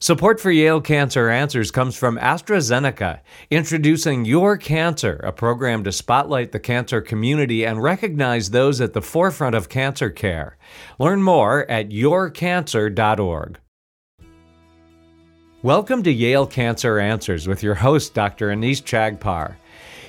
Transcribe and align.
Support 0.00 0.40
for 0.40 0.52
Yale 0.52 0.80
Cancer 0.80 1.28
Answers 1.28 1.72
comes 1.72 1.96
from 1.96 2.18
AstraZeneca, 2.18 3.18
introducing 3.50 4.24
Your 4.24 4.56
Cancer, 4.56 5.16
a 5.24 5.32
program 5.32 5.82
to 5.82 5.90
spotlight 5.90 6.52
the 6.52 6.60
cancer 6.60 7.00
community 7.00 7.64
and 7.66 7.82
recognize 7.82 8.50
those 8.50 8.80
at 8.80 8.92
the 8.92 9.02
forefront 9.02 9.56
of 9.56 9.68
cancer 9.68 10.08
care. 10.08 10.56
Learn 11.00 11.20
more 11.20 11.68
at 11.68 11.88
yourcancer.org. 11.88 13.58
Welcome 15.64 16.04
to 16.04 16.12
Yale 16.12 16.46
Cancer 16.46 17.00
Answers 17.00 17.48
with 17.48 17.64
your 17.64 17.74
host, 17.74 18.14
Dr. 18.14 18.50
Anees 18.50 18.80
Chagpar. 18.80 19.56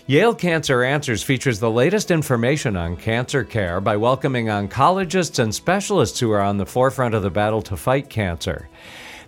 Yale 0.06 0.36
Cancer 0.36 0.84
Answers 0.84 1.24
features 1.24 1.60
the 1.60 1.72
latest 1.72 2.12
information 2.12 2.78
on 2.78 2.96
cancer 2.96 3.44
care 3.44 3.82
by 3.82 3.98
welcoming 3.98 4.46
oncologists 4.46 5.40
and 5.40 5.54
specialists 5.54 6.20
who 6.20 6.30
are 6.30 6.42
on 6.42 6.58
the 6.58 6.66
forefront 6.68 7.16
of 7.16 7.24
the 7.24 7.32
battle 7.32 7.64
to 7.64 7.76
fight 7.76 8.08
cancer. 8.08 8.70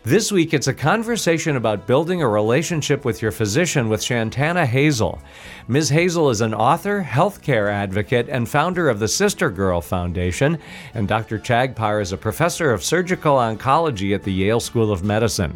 This 0.03 0.31
week, 0.31 0.55
it's 0.55 0.65
a 0.65 0.73
conversation 0.73 1.57
about 1.57 1.85
building 1.85 2.23
a 2.23 2.27
relationship 2.27 3.05
with 3.05 3.21
your 3.21 3.29
physician 3.29 3.87
with 3.87 4.01
Shantana 4.01 4.65
Hazel. 4.65 5.21
Ms. 5.67 5.89
Hazel 5.89 6.31
is 6.31 6.41
an 6.41 6.55
author, 6.55 7.03
healthcare 7.07 7.71
advocate, 7.71 8.27
and 8.27 8.49
founder 8.49 8.89
of 8.89 8.97
the 8.97 9.07
Sister 9.07 9.51
Girl 9.51 9.79
Foundation, 9.79 10.57
and 10.95 11.07
Dr. 11.07 11.37
Chagpar 11.37 12.01
is 12.01 12.13
a 12.13 12.17
professor 12.17 12.73
of 12.73 12.83
surgical 12.83 13.35
oncology 13.35 14.15
at 14.15 14.23
the 14.23 14.33
Yale 14.33 14.59
School 14.59 14.91
of 14.91 15.03
Medicine. 15.03 15.55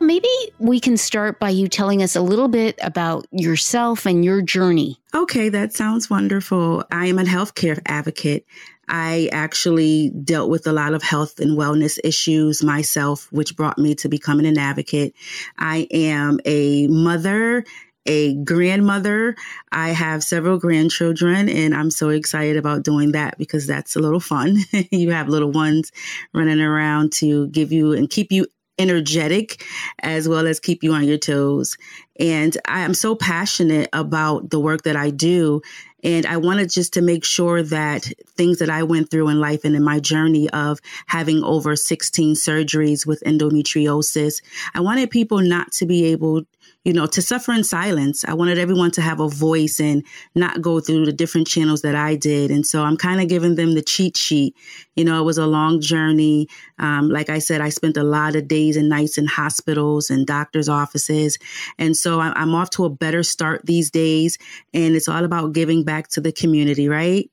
Maybe 0.00 0.28
we 0.58 0.78
can 0.78 0.96
start 0.96 1.40
by 1.40 1.50
you 1.50 1.68
telling 1.68 2.02
us 2.02 2.16
a 2.16 2.20
little 2.20 2.48
bit 2.48 2.78
about 2.82 3.26
yourself 3.32 4.06
and 4.06 4.24
your 4.24 4.42
journey. 4.42 5.00
Okay, 5.14 5.48
that 5.48 5.72
sounds 5.72 6.10
wonderful. 6.10 6.84
I 6.90 7.06
am 7.06 7.18
a 7.18 7.24
healthcare 7.24 7.80
advocate. 7.86 8.46
I 8.88 9.28
actually 9.32 10.10
dealt 10.10 10.50
with 10.50 10.66
a 10.66 10.72
lot 10.72 10.94
of 10.94 11.02
health 11.02 11.40
and 11.40 11.58
wellness 11.58 11.98
issues 12.04 12.62
myself, 12.62 13.26
which 13.32 13.56
brought 13.56 13.78
me 13.78 13.94
to 13.96 14.08
becoming 14.08 14.46
an 14.46 14.58
advocate. 14.58 15.14
I 15.58 15.88
am 15.90 16.40
a 16.44 16.86
mother 16.88 17.64
a 18.08 18.34
grandmother. 18.36 19.34
I 19.72 19.90
have 19.90 20.22
several 20.22 20.58
grandchildren 20.58 21.48
and 21.48 21.74
I'm 21.74 21.90
so 21.90 22.10
excited 22.10 22.56
about 22.56 22.84
doing 22.84 23.12
that 23.12 23.36
because 23.38 23.66
that's 23.66 23.96
a 23.96 23.98
little 23.98 24.20
fun. 24.20 24.58
you 24.90 25.10
have 25.10 25.28
little 25.28 25.50
ones 25.50 25.92
running 26.32 26.60
around 26.60 27.12
to 27.14 27.48
give 27.48 27.72
you 27.72 27.92
and 27.92 28.08
keep 28.08 28.32
you 28.32 28.46
energetic 28.78 29.64
as 30.00 30.28
well 30.28 30.46
as 30.46 30.60
keep 30.60 30.82
you 30.82 30.92
on 30.92 31.04
your 31.04 31.18
toes. 31.18 31.76
And 32.18 32.56
I 32.66 32.80
am 32.80 32.94
so 32.94 33.14
passionate 33.14 33.88
about 33.92 34.50
the 34.50 34.60
work 34.60 34.82
that 34.82 34.96
I 34.96 35.10
do 35.10 35.62
and 36.06 36.24
I 36.24 36.36
wanted 36.36 36.70
just 36.70 36.92
to 36.94 37.02
make 37.02 37.24
sure 37.24 37.64
that 37.64 38.12
things 38.36 38.58
that 38.58 38.70
I 38.70 38.84
went 38.84 39.10
through 39.10 39.28
in 39.28 39.40
life 39.40 39.64
and 39.64 39.74
in 39.74 39.82
my 39.82 39.98
journey 39.98 40.48
of 40.50 40.78
having 41.06 41.42
over 41.42 41.74
16 41.74 42.36
surgeries 42.36 43.04
with 43.04 43.24
endometriosis, 43.26 44.40
I 44.72 44.80
wanted 44.80 45.10
people 45.10 45.40
not 45.40 45.72
to 45.72 45.86
be 45.86 46.04
able 46.04 46.42
you 46.86 46.92
know, 46.92 47.04
to 47.04 47.20
suffer 47.20 47.52
in 47.52 47.64
silence. 47.64 48.24
I 48.24 48.34
wanted 48.34 48.58
everyone 48.58 48.92
to 48.92 49.02
have 49.02 49.18
a 49.18 49.28
voice 49.28 49.80
and 49.80 50.04
not 50.36 50.62
go 50.62 50.78
through 50.78 51.04
the 51.04 51.12
different 51.12 51.48
channels 51.48 51.82
that 51.82 51.96
I 51.96 52.14
did. 52.14 52.52
And 52.52 52.64
so 52.64 52.84
I'm 52.84 52.96
kind 52.96 53.20
of 53.20 53.26
giving 53.26 53.56
them 53.56 53.74
the 53.74 53.82
cheat 53.82 54.16
sheet. 54.16 54.54
You 54.94 55.04
know, 55.04 55.20
it 55.20 55.24
was 55.24 55.36
a 55.36 55.48
long 55.48 55.80
journey. 55.80 56.46
Um, 56.78 57.10
like 57.10 57.28
I 57.28 57.40
said, 57.40 57.60
I 57.60 57.70
spent 57.70 57.96
a 57.96 58.04
lot 58.04 58.36
of 58.36 58.46
days 58.46 58.76
and 58.76 58.88
nights 58.88 59.18
in 59.18 59.26
hospitals 59.26 60.10
and 60.10 60.28
doctors' 60.28 60.68
offices. 60.68 61.38
And 61.76 61.96
so 61.96 62.20
I'm 62.20 62.54
off 62.54 62.70
to 62.70 62.84
a 62.84 62.88
better 62.88 63.24
start 63.24 63.66
these 63.66 63.90
days. 63.90 64.38
And 64.72 64.94
it's 64.94 65.08
all 65.08 65.24
about 65.24 65.54
giving 65.54 65.82
back 65.82 66.06
to 66.10 66.20
the 66.20 66.30
community, 66.30 66.88
right? 66.88 67.28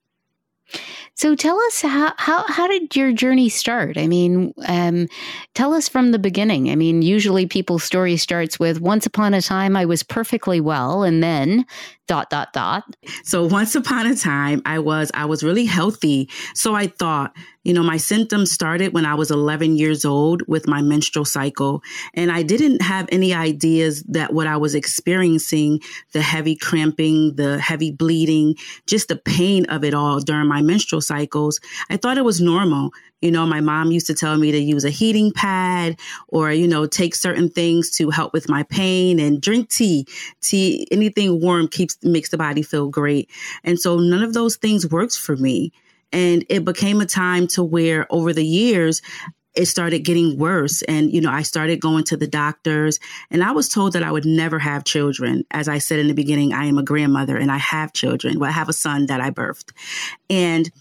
So 1.15 1.35
tell 1.35 1.59
us 1.61 1.81
how 1.81 2.13
how 2.17 2.43
how 2.47 2.67
did 2.67 2.95
your 2.95 3.13
journey 3.13 3.47
start? 3.47 3.97
I 3.97 4.07
mean, 4.07 4.53
um, 4.65 5.07
tell 5.53 5.73
us 5.73 5.87
from 5.87 6.11
the 6.11 6.17
beginning. 6.19 6.71
I 6.71 6.75
mean, 6.75 7.03
usually 7.03 7.45
people's 7.45 7.83
story 7.83 8.17
starts 8.17 8.59
with 8.59 8.81
"Once 8.81 9.05
upon 9.05 9.33
a 9.35 9.41
time, 9.41 9.75
I 9.77 9.85
was 9.85 10.01
perfectly 10.01 10.59
well," 10.59 11.03
and 11.03 11.23
then 11.23 11.65
dot 12.07 12.31
dot 12.31 12.51
dot. 12.51 12.83
So 13.23 13.45
once 13.45 13.75
upon 13.75 14.07
a 14.07 14.15
time, 14.15 14.61
I 14.65 14.79
was 14.79 15.11
I 15.13 15.25
was 15.25 15.43
really 15.43 15.65
healthy. 15.65 16.29
So 16.55 16.73
I 16.73 16.87
thought, 16.87 17.33
you 17.63 17.73
know, 17.73 17.83
my 17.83 17.97
symptoms 17.97 18.51
started 18.51 18.93
when 18.93 19.05
I 19.05 19.15
was 19.15 19.31
11 19.31 19.77
years 19.77 20.03
old 20.03 20.41
with 20.47 20.67
my 20.67 20.81
menstrual 20.81 21.25
cycle, 21.25 21.81
and 22.13 22.31
I 22.31 22.43
didn't 22.43 22.81
have 22.81 23.07
any 23.11 23.33
ideas 23.33 24.03
that 24.03 24.33
what 24.33 24.47
I 24.47 24.57
was 24.57 24.75
experiencing, 24.75 25.79
the 26.11 26.21
heavy 26.21 26.55
cramping, 26.55 27.35
the 27.35 27.59
heavy 27.59 27.91
bleeding, 27.91 28.55
just 28.85 29.07
the 29.07 29.15
pain 29.15 29.65
of 29.67 29.83
it 29.83 29.93
all 29.93 30.19
during 30.19 30.47
my 30.47 30.61
menstrual 30.61 31.01
cycles, 31.01 31.59
I 31.89 31.97
thought 31.97 32.17
it 32.17 32.25
was 32.25 32.41
normal. 32.41 32.91
You 33.21 33.31
know, 33.31 33.45
my 33.45 33.61
mom 33.61 33.91
used 33.91 34.07
to 34.07 34.13
tell 34.13 34.35
me 34.35 34.51
to 34.51 34.59
use 34.59 34.83
a 34.83 34.89
heating 34.89 35.31
pad 35.31 35.97
or, 36.27 36.51
you 36.51 36.67
know, 36.67 36.85
take 36.85 37.15
certain 37.15 37.49
things 37.49 37.89
to 37.91 38.09
help 38.09 38.33
with 38.33 38.49
my 38.49 38.63
pain 38.63 39.17
and 39.17 39.41
drink 39.41 39.69
tea. 39.69 40.05
Tea, 40.41 40.85
anything 40.91 41.39
warm 41.39 41.69
keeps, 41.69 41.97
makes 42.03 42.31
the 42.31 42.37
body 42.37 42.61
feel 42.61 42.89
great. 42.89 43.29
And 43.63 43.79
so 43.79 43.97
none 43.97 44.23
of 44.23 44.33
those 44.33 44.57
things 44.57 44.85
works 44.85 45.15
for 45.15 45.37
me. 45.37 45.71
And 46.13 46.45
it 46.47 46.63
became 46.63 47.01
a 47.01 47.05
time 47.05 47.47
to 47.47 47.63
where 47.63 48.07
over 48.09 48.31
the 48.31 48.45
years, 48.45 49.01
it 49.55 49.65
started 49.65 49.99
getting 49.99 50.37
worse. 50.37 50.81
And, 50.83 51.11
you 51.13 51.21
know, 51.21 51.29
I 51.29 51.43
started 51.43 51.79
going 51.79 52.05
to 52.05 52.17
the 52.17 52.27
doctors 52.27 52.99
and 53.29 53.43
I 53.43 53.51
was 53.51 53.69
told 53.69 53.93
that 53.93 54.03
I 54.03 54.11
would 54.11 54.25
never 54.25 54.57
have 54.59 54.83
children. 54.83 55.43
As 55.51 55.67
I 55.67 55.77
said 55.77 55.99
in 55.99 56.07
the 56.07 56.13
beginning, 56.13 56.53
I 56.53 56.65
am 56.65 56.77
a 56.77 56.83
grandmother 56.83 57.37
and 57.37 57.51
I 57.51 57.57
have 57.57 57.93
children. 57.93 58.39
Well, 58.39 58.49
I 58.49 58.53
have 58.53 58.69
a 58.69 58.73
son 58.73 59.07
that 59.07 59.21
I 59.21 59.29
birthed. 59.29 59.71
And 60.29 60.71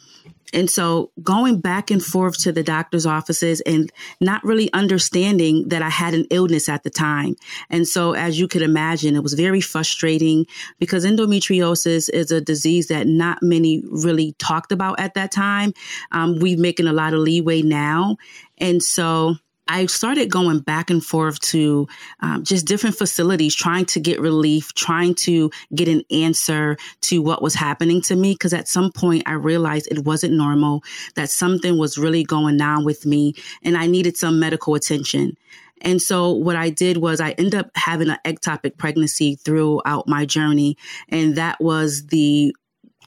and 0.52 0.70
so 0.70 1.10
going 1.22 1.60
back 1.60 1.90
and 1.90 2.02
forth 2.02 2.38
to 2.42 2.52
the 2.52 2.62
doctor's 2.62 3.06
offices 3.06 3.60
and 3.62 3.90
not 4.20 4.44
really 4.44 4.72
understanding 4.72 5.68
that 5.68 5.82
I 5.82 5.88
had 5.88 6.14
an 6.14 6.26
illness 6.30 6.68
at 6.68 6.82
the 6.82 6.90
time. 6.90 7.36
And 7.70 7.86
so 7.86 8.12
as 8.12 8.38
you 8.38 8.48
could 8.48 8.62
imagine, 8.62 9.16
it 9.16 9.22
was 9.22 9.34
very 9.34 9.60
frustrating 9.60 10.46
because 10.78 11.04
endometriosis 11.04 12.08
is 12.10 12.30
a 12.30 12.40
disease 12.40 12.88
that 12.88 13.06
not 13.06 13.42
many 13.42 13.82
really 13.90 14.32
talked 14.38 14.72
about 14.72 15.00
at 15.00 15.14
that 15.14 15.32
time. 15.32 15.72
Um, 16.10 16.38
we're 16.38 16.58
making 16.58 16.86
a 16.86 16.92
lot 16.92 17.14
of 17.14 17.20
leeway 17.20 17.62
now. 17.62 18.16
And 18.58 18.82
so 18.82 19.36
I 19.68 19.86
started 19.86 20.30
going 20.30 20.60
back 20.60 20.90
and 20.90 21.04
forth 21.04 21.38
to 21.40 21.86
um, 22.20 22.44
just 22.44 22.66
different 22.66 22.96
facilities, 22.96 23.54
trying 23.54 23.86
to 23.86 24.00
get 24.00 24.20
relief, 24.20 24.74
trying 24.74 25.14
to 25.16 25.50
get 25.74 25.88
an 25.88 26.02
answer 26.10 26.76
to 27.02 27.22
what 27.22 27.42
was 27.42 27.54
happening 27.54 28.02
to 28.02 28.16
me. 28.16 28.34
Because 28.34 28.52
at 28.52 28.68
some 28.68 28.92
point, 28.92 29.22
I 29.26 29.32
realized 29.32 29.88
it 29.90 30.04
wasn't 30.04 30.34
normal, 30.34 30.82
that 31.14 31.30
something 31.30 31.78
was 31.78 31.96
really 31.96 32.24
going 32.24 32.60
on 32.60 32.84
with 32.84 33.06
me, 33.06 33.34
and 33.62 33.76
I 33.76 33.86
needed 33.86 34.16
some 34.16 34.38
medical 34.40 34.74
attention. 34.74 35.36
And 35.82 36.00
so 36.00 36.30
what 36.30 36.56
I 36.56 36.70
did 36.70 36.98
was 36.98 37.20
I 37.20 37.32
ended 37.32 37.56
up 37.56 37.70
having 37.74 38.08
an 38.08 38.18
ectopic 38.24 38.78
pregnancy 38.78 39.34
throughout 39.34 40.06
my 40.06 40.24
journey. 40.24 40.76
And 41.08 41.36
that 41.36 41.60
was 41.60 42.06
the 42.06 42.54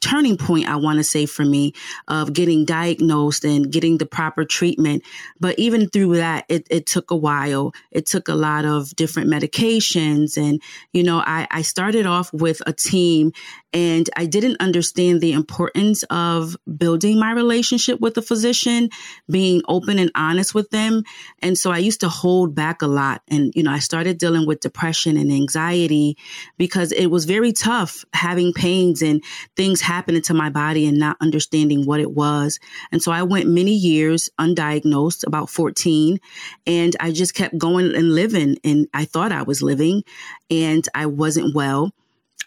turning 0.02 0.38
point, 0.38 0.68
I 0.68 0.76
want 0.76 0.98
to 0.98 1.04
say 1.04 1.26
for 1.26 1.46
me, 1.46 1.74
of 2.08 2.34
getting 2.34 2.66
diagnosed 2.66 3.46
and 3.46 3.72
getting 3.72 3.98
the 3.98 4.06
proper 4.06 4.46
treatment. 4.46 5.04
But 5.40 5.58
even 5.60 5.90
through 5.90 6.18
that, 6.18 6.46
it, 6.50 6.68
it 6.70 6.86
took 6.86 7.12
a 7.12 7.16
while. 7.16 7.74
It 7.92 8.06
took 8.06 8.28
a 8.28 8.36
lot 8.36 8.66
of 8.66 8.96
different 8.96 9.30
medications. 9.30 10.38
And, 10.38 10.62
you 10.94 11.04
know, 11.04 11.20
I, 11.20 11.48
I 11.50 11.62
started 11.62 12.06
off 12.06 12.32
with 12.34 12.62
a 12.66 12.74
team 12.74 13.32
and 13.74 14.10
I 14.16 14.26
didn't 14.26 14.62
understand 14.62 15.20
the 15.20 15.34
importance 15.34 16.04
of 16.04 16.56
building 16.78 17.20
my 17.20 17.32
relationship 17.34 18.00
with 18.00 18.14
the 18.14 18.22
physician, 18.22 18.90
being 19.30 19.62
open 19.68 20.00
and 20.00 20.12
honest 20.16 20.56
with 20.56 20.70
them. 20.70 21.04
And 21.40 21.58
so 21.58 21.72
I 21.72 21.80
used 21.80 22.00
to 22.00 22.10
hold 22.10 22.56
back 22.56 22.82
a 22.82 22.88
lot. 22.88 23.22
And, 23.28 23.52
you 23.54 23.64
know, 23.64 23.72
I 23.72 23.80
started 23.80 24.18
dealing 24.18 24.48
with 24.48 24.62
depression 24.62 25.18
and 25.18 25.30
anxiety 25.30 26.18
because 26.58 26.94
it 26.94 27.08
was 27.08 27.26
very 27.26 27.52
tough 27.52 28.06
having 28.14 28.54
pains 28.54 29.02
and 29.02 29.22
things 29.58 29.82
happening 29.86 30.22
to 30.24 30.34
my 30.34 30.50
body 30.50 30.88
and 30.88 30.98
not 30.98 31.18
understanding 31.22 31.86
what 31.86 32.00
it 32.00 32.12
was. 32.12 32.60
And 32.92 33.02
so 33.02 33.12
I 33.12 33.24
went 33.24 33.48
many 33.48 33.74
years 33.74 34.30
undiagnosed, 34.40 35.26
about 35.26 35.50
14, 35.50 36.20
and 36.66 36.96
I 37.00 37.12
just 37.12 37.36
kept 37.36 37.58
going 37.58 37.96
and 37.96 38.16
living. 38.16 38.58
And 38.64 38.88
I 38.94 39.06
thought 39.06 39.32
I 39.32 39.44
was 39.44 39.62
living 39.62 40.04
and 40.50 40.88
I 40.96 41.06
wasn't 41.06 41.54
well. 41.54 41.92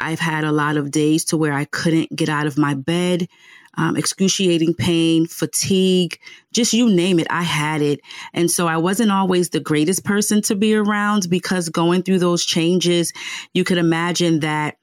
I've 0.00 0.20
had 0.20 0.44
a 0.44 0.52
lot 0.52 0.76
of 0.76 0.90
days 0.90 1.26
to 1.26 1.36
where 1.36 1.52
I 1.52 1.64
couldn't 1.64 2.14
get 2.14 2.28
out 2.28 2.46
of 2.46 2.58
my 2.58 2.74
bed, 2.74 3.28
um, 3.76 3.96
excruciating 3.96 4.74
pain, 4.74 5.26
fatigue, 5.26 6.18
just 6.52 6.72
you 6.72 6.90
name 6.90 7.18
it, 7.20 7.28
I 7.30 7.42
had 7.42 7.82
it. 7.82 8.00
And 8.34 8.50
so 8.50 8.66
I 8.66 8.76
wasn't 8.76 9.12
always 9.12 9.50
the 9.50 9.60
greatest 9.60 10.04
person 10.04 10.42
to 10.42 10.56
be 10.56 10.74
around 10.74 11.28
because 11.30 11.68
going 11.68 12.02
through 12.02 12.18
those 12.18 12.44
changes, 12.44 13.12
you 13.54 13.64
could 13.64 13.78
imagine 13.78 14.40
that 14.40 14.76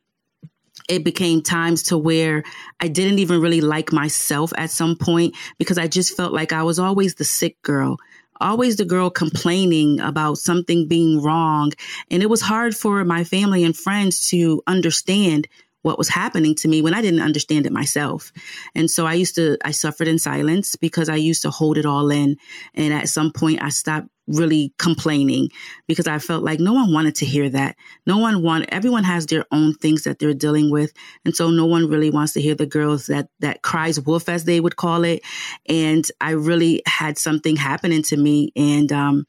it 0.88 1.04
became 1.04 1.42
times 1.42 1.84
to 1.84 1.98
where 1.98 2.44
I 2.80 2.88
didn't 2.88 3.20
even 3.20 3.42
really 3.42 3.62
like 3.62 3.92
myself 3.92 4.54
at 4.58 4.70
some 4.70 4.96
point 4.96 5.36
because 5.58 5.78
I 5.78 5.88
just 5.88 6.16
felt 6.16 6.34
like 6.34 6.54
I 6.54 6.64
was 6.64 6.80
always 6.80 7.16
the 7.16 7.26
sick 7.26 7.62
girl 7.62 7.98
always 8.42 8.76
the 8.76 8.86
girl 8.86 9.10
complaining 9.10 10.00
about 10.00 10.38
something 10.38 10.88
being 10.88 11.22
wrong. 11.22 11.72
And 12.12 12.22
it 12.22 12.30
was 12.30 12.42
hard 12.42 12.76
for 12.76 13.04
my 13.06 13.24
family 13.24 13.64
and 13.64 13.76
friends 13.76 14.30
to 14.30 14.62
understand 14.68 15.48
what 15.86 16.00
was 16.00 16.10
happening 16.10 16.56
to 16.56 16.68
me 16.68 16.82
when 16.82 16.96
I 16.96 17.02
didn't 17.04 17.22
understand 17.22 17.68
it 17.68 17.72
myself. 17.72 18.32
And 18.74 18.90
so 18.90 19.06
I 19.06 19.14
used 19.14 19.36
to, 19.36 19.56
I 19.64 19.70
suffered 19.70 20.08
in 20.08 20.18
silence 20.18 20.76
because 20.76 21.10
I 21.10 21.16
used 21.16 21.44
to 21.44 21.52
hold 21.52 21.78
it 21.78 21.86
all 21.86 22.10
in. 22.10 22.38
And 22.74 22.92
at 22.92 23.08
some 23.08 23.32
point 23.32 23.62
I 23.62 23.70
stopped 23.70 24.08
really 24.26 24.74
complaining 24.80 25.50
because 25.88 26.08
I 26.08 26.18
felt 26.18 26.44
like 26.44 26.60
no 26.60 26.74
one 26.74 26.92
wanted 26.92 27.14
to 27.18 27.26
hear 27.28 27.48
that. 27.52 27.76
No 28.08 28.18
one 28.18 28.42
want 28.42 28.66
everyone 28.70 29.04
has 29.04 29.28
their 29.28 29.46
own 29.52 29.76
things 29.76 30.06
that 30.06 30.18
they're 30.18 30.34
dealing 30.34 30.72
with. 30.72 30.92
And 31.24 31.36
so 31.36 31.52
no 31.52 31.68
one 31.68 31.88
really 31.88 32.10
wants 32.10 32.34
to 32.34 32.42
hear 32.42 32.56
the 32.56 32.66
girls 32.66 33.06
that, 33.06 33.30
that 33.42 33.62
cries 33.62 34.02
wolf 34.02 34.28
as 34.28 34.44
they 34.44 34.60
would 34.60 34.78
call 34.78 35.04
it. 35.04 35.22
And 35.70 36.04
I 36.20 36.32
really 36.32 36.82
had 36.88 37.20
something 37.20 37.58
happening 37.58 38.02
to 38.04 38.18
me. 38.18 38.52
And, 38.56 38.92
um, 38.92 39.28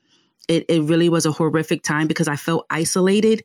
it, 0.49 0.65
it 0.69 0.83
really 0.85 1.09
was 1.09 1.27
a 1.27 1.33
horrific 1.33 1.83
time 1.83 2.07
because 2.07 2.29
I 2.29 2.37
felt 2.37 2.67
isolated 2.71 3.43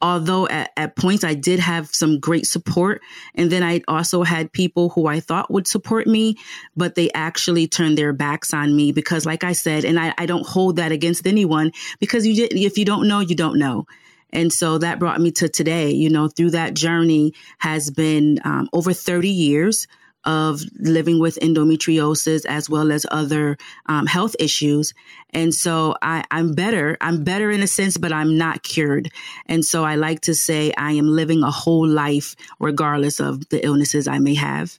although 0.00 0.46
at, 0.48 0.70
at, 0.76 0.96
points 0.96 1.24
I 1.24 1.34
did 1.34 1.60
have 1.60 1.88
some 1.88 2.20
great 2.20 2.46
support. 2.46 3.00
And 3.34 3.50
then 3.50 3.62
I 3.62 3.82
also 3.88 4.22
had 4.22 4.52
people 4.52 4.90
who 4.90 5.06
I 5.06 5.20
thought 5.20 5.50
would 5.50 5.66
support 5.66 6.06
me, 6.06 6.36
but 6.76 6.94
they 6.94 7.10
actually 7.12 7.66
turned 7.66 7.96
their 7.96 8.12
backs 8.12 8.52
on 8.52 8.74
me 8.76 8.92
because, 8.92 9.24
like 9.24 9.44
I 9.44 9.52
said, 9.52 9.84
and 9.84 9.98
I, 9.98 10.14
I 10.18 10.26
don't 10.26 10.46
hold 10.46 10.76
that 10.76 10.92
against 10.92 11.26
anyone 11.26 11.72
because 12.00 12.26
you 12.26 12.48
if 12.50 12.76
you 12.78 12.84
don't 12.84 13.08
know, 13.08 13.20
you 13.20 13.34
don't 13.34 13.58
know. 13.58 13.86
And 14.34 14.52
so 14.52 14.78
that 14.78 14.98
brought 14.98 15.20
me 15.20 15.30
to 15.32 15.48
today, 15.48 15.92
you 15.92 16.10
know, 16.10 16.28
through 16.28 16.50
that 16.50 16.74
journey 16.74 17.34
has 17.58 17.90
been 17.90 18.40
um, 18.44 18.68
over 18.72 18.92
30 18.92 19.28
years 19.28 19.86
of 20.24 20.62
living 20.78 21.18
with 21.18 21.38
endometriosis 21.40 22.44
as 22.46 22.68
well 22.70 22.92
as 22.92 23.06
other 23.10 23.56
um, 23.86 24.06
health 24.06 24.34
issues. 24.38 24.94
And 25.30 25.54
so 25.54 25.94
I, 26.02 26.24
I'm 26.30 26.54
better. 26.54 26.96
I'm 27.00 27.24
better 27.24 27.50
in 27.50 27.62
a 27.62 27.66
sense, 27.66 27.96
but 27.96 28.12
I'm 28.12 28.38
not 28.38 28.62
cured. 28.62 29.10
And 29.46 29.64
so 29.64 29.84
I 29.84 29.96
like 29.96 30.20
to 30.22 30.34
say 30.34 30.72
I 30.76 30.92
am 30.92 31.08
living 31.08 31.42
a 31.42 31.50
whole 31.50 31.86
life 31.86 32.36
regardless 32.58 33.20
of 33.20 33.48
the 33.48 33.64
illnesses 33.64 34.08
I 34.08 34.18
may 34.18 34.34
have. 34.34 34.78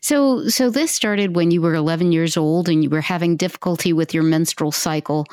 So, 0.00 0.48
so 0.48 0.70
this 0.70 0.90
started 0.90 1.36
when 1.36 1.50
you 1.50 1.60
were 1.60 1.74
11 1.74 2.12
years 2.12 2.36
old 2.36 2.68
and 2.68 2.82
you 2.82 2.90
were 2.90 3.00
having 3.00 3.36
difficulty 3.36 3.92
with 3.92 4.14
your 4.14 4.22
menstrual 4.22 4.72
cycle. 4.72 5.26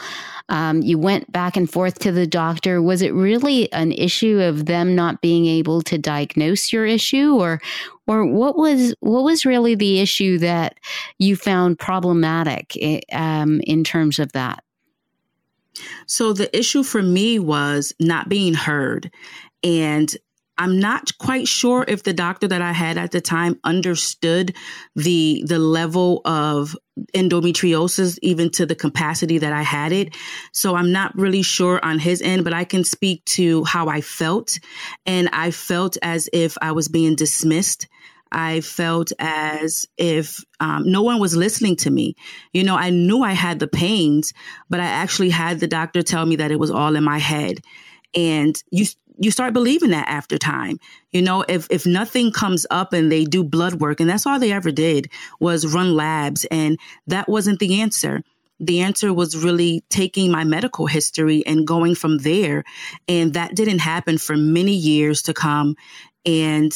Um, 0.50 0.82
you 0.82 0.98
went 0.98 1.32
back 1.32 1.58
and 1.58 1.70
forth 1.70 2.00
to 2.00 2.12
the 2.12 2.28
doctor. 2.28 2.82
Was 2.82 3.02
it 3.02 3.14
really 3.14 3.72
an 3.74 3.92
issue 3.92 4.40
of 4.42 4.66
them 4.66 4.96
not 4.96 5.22
being 5.22 5.46
able 5.46 5.82
to 5.84 5.98
diagnose 5.98 6.72
your 6.72 6.86
issue, 6.86 7.36
or, 7.36 7.62
or 8.08 8.26
what 8.26 8.58
was 8.58 8.94
what 9.00 9.24
was 9.24 9.46
really 9.46 9.76
the 9.76 10.00
issue 10.00 10.38
that 10.40 10.78
you 11.18 11.36
found 11.36 11.80
problematic 11.80 12.78
eh, 12.80 13.02
um, 13.12 13.62
in 13.62 13.84
terms 13.84 14.20
of 14.20 14.32
that? 14.34 14.64
So 16.06 16.34
the 16.34 16.56
issue 16.58 16.84
for 16.84 17.02
me 17.02 17.40
was 17.40 17.94
not 18.00 18.30
being 18.30 18.54
heard. 18.54 19.12
And 19.64 20.16
I'm 20.58 20.80
not 20.80 21.18
quite 21.18 21.48
sure 21.48 21.86
if 21.88 22.04
the 22.04 22.14
doctor 22.14 22.48
that 22.48 22.62
I 22.62 22.72
had 22.72 22.98
at 22.98 23.12
the 23.12 23.22
time 23.22 23.60
understood 23.64 24.56
the 24.96 25.44
the 25.46 25.60
level 25.60 26.22
of 26.26 26.76
endometriosis 27.14 28.18
even 28.24 28.50
to 28.50 28.66
the 28.66 28.76
capacity 28.76 29.38
that 29.38 29.54
I 29.54 29.62
had 29.62 29.92
it. 29.92 30.16
So 30.52 30.76
I'm 30.76 30.92
not 30.92 31.16
really 31.16 31.44
sure 31.44 31.84
on 31.86 32.00
his 32.00 32.22
end, 32.22 32.44
but 32.44 32.54
I 32.54 32.64
can 32.64 32.84
speak 32.84 33.24
to 33.26 33.64
how 33.66 33.88
I 33.88 34.02
felt 34.02 34.58
and 35.06 35.30
I 35.32 35.52
felt 35.52 35.98
as 36.02 36.28
if 36.34 36.58
I 36.62 36.72
was 36.72 36.88
being 36.88 37.16
dismissed. 37.16 37.88
I 38.32 38.62
felt 38.62 39.12
as 39.20 39.86
if 39.98 40.44
um, 40.60 40.92
no 40.92 41.02
one 41.02 41.20
was 41.20 41.36
listening 41.36 41.78
to 41.78 41.90
me. 41.90 42.16
You 42.52 42.64
know, 42.64 42.76
I 42.76 42.90
knew 42.90 43.24
I 43.24 43.32
had 43.32 43.60
the 43.60 43.68
pains, 43.68 44.34
but 44.70 44.80
I 44.80 44.86
actually 44.86 45.30
had 45.30 45.60
the 45.60 45.68
doctor 45.68 46.02
tell 46.02 46.26
me 46.26 46.38
that 46.38 46.52
it 46.52 46.60
was 46.60 46.72
all 46.72 46.96
in 46.96 47.04
my 47.04 47.20
head. 47.20 47.62
And 48.14 48.62
you 48.72 48.86
you 49.20 49.32
start 49.32 49.54
believing 49.54 49.92
that 49.92 50.08
after 50.08 50.38
time. 50.38 50.80
You 51.12 51.22
know, 51.22 51.44
if 51.48 51.68
if 51.70 51.86
nothing 51.86 52.32
comes 52.32 52.66
up 52.70 52.94
and 52.94 53.12
they 53.12 53.26
do 53.26 53.44
blood 53.44 53.76
work, 53.76 54.00
and 54.00 54.10
that's 54.10 54.26
all 54.26 54.40
they 54.40 54.52
ever 54.52 54.72
did 54.72 55.10
was 55.40 55.74
run 55.74 55.96
labs, 55.96 56.46
and 56.46 56.78
that 57.08 57.28
wasn't 57.28 57.60
the 57.60 57.82
answer. 57.82 58.22
The 58.60 58.82
answer 58.82 59.14
was 59.14 59.38
really 59.38 59.84
taking 59.90 60.32
my 60.32 60.44
medical 60.44 60.88
history 60.88 61.46
and 61.46 61.68
going 61.68 61.94
from 61.94 62.18
there. 62.20 62.64
And 63.08 63.34
that 63.36 63.56
didn't 63.56 63.80
happen 63.80 64.18
for 64.18 64.36
many 64.36 64.74
years 64.74 65.22
to 65.24 65.34
come. 65.34 65.76
And 66.26 66.76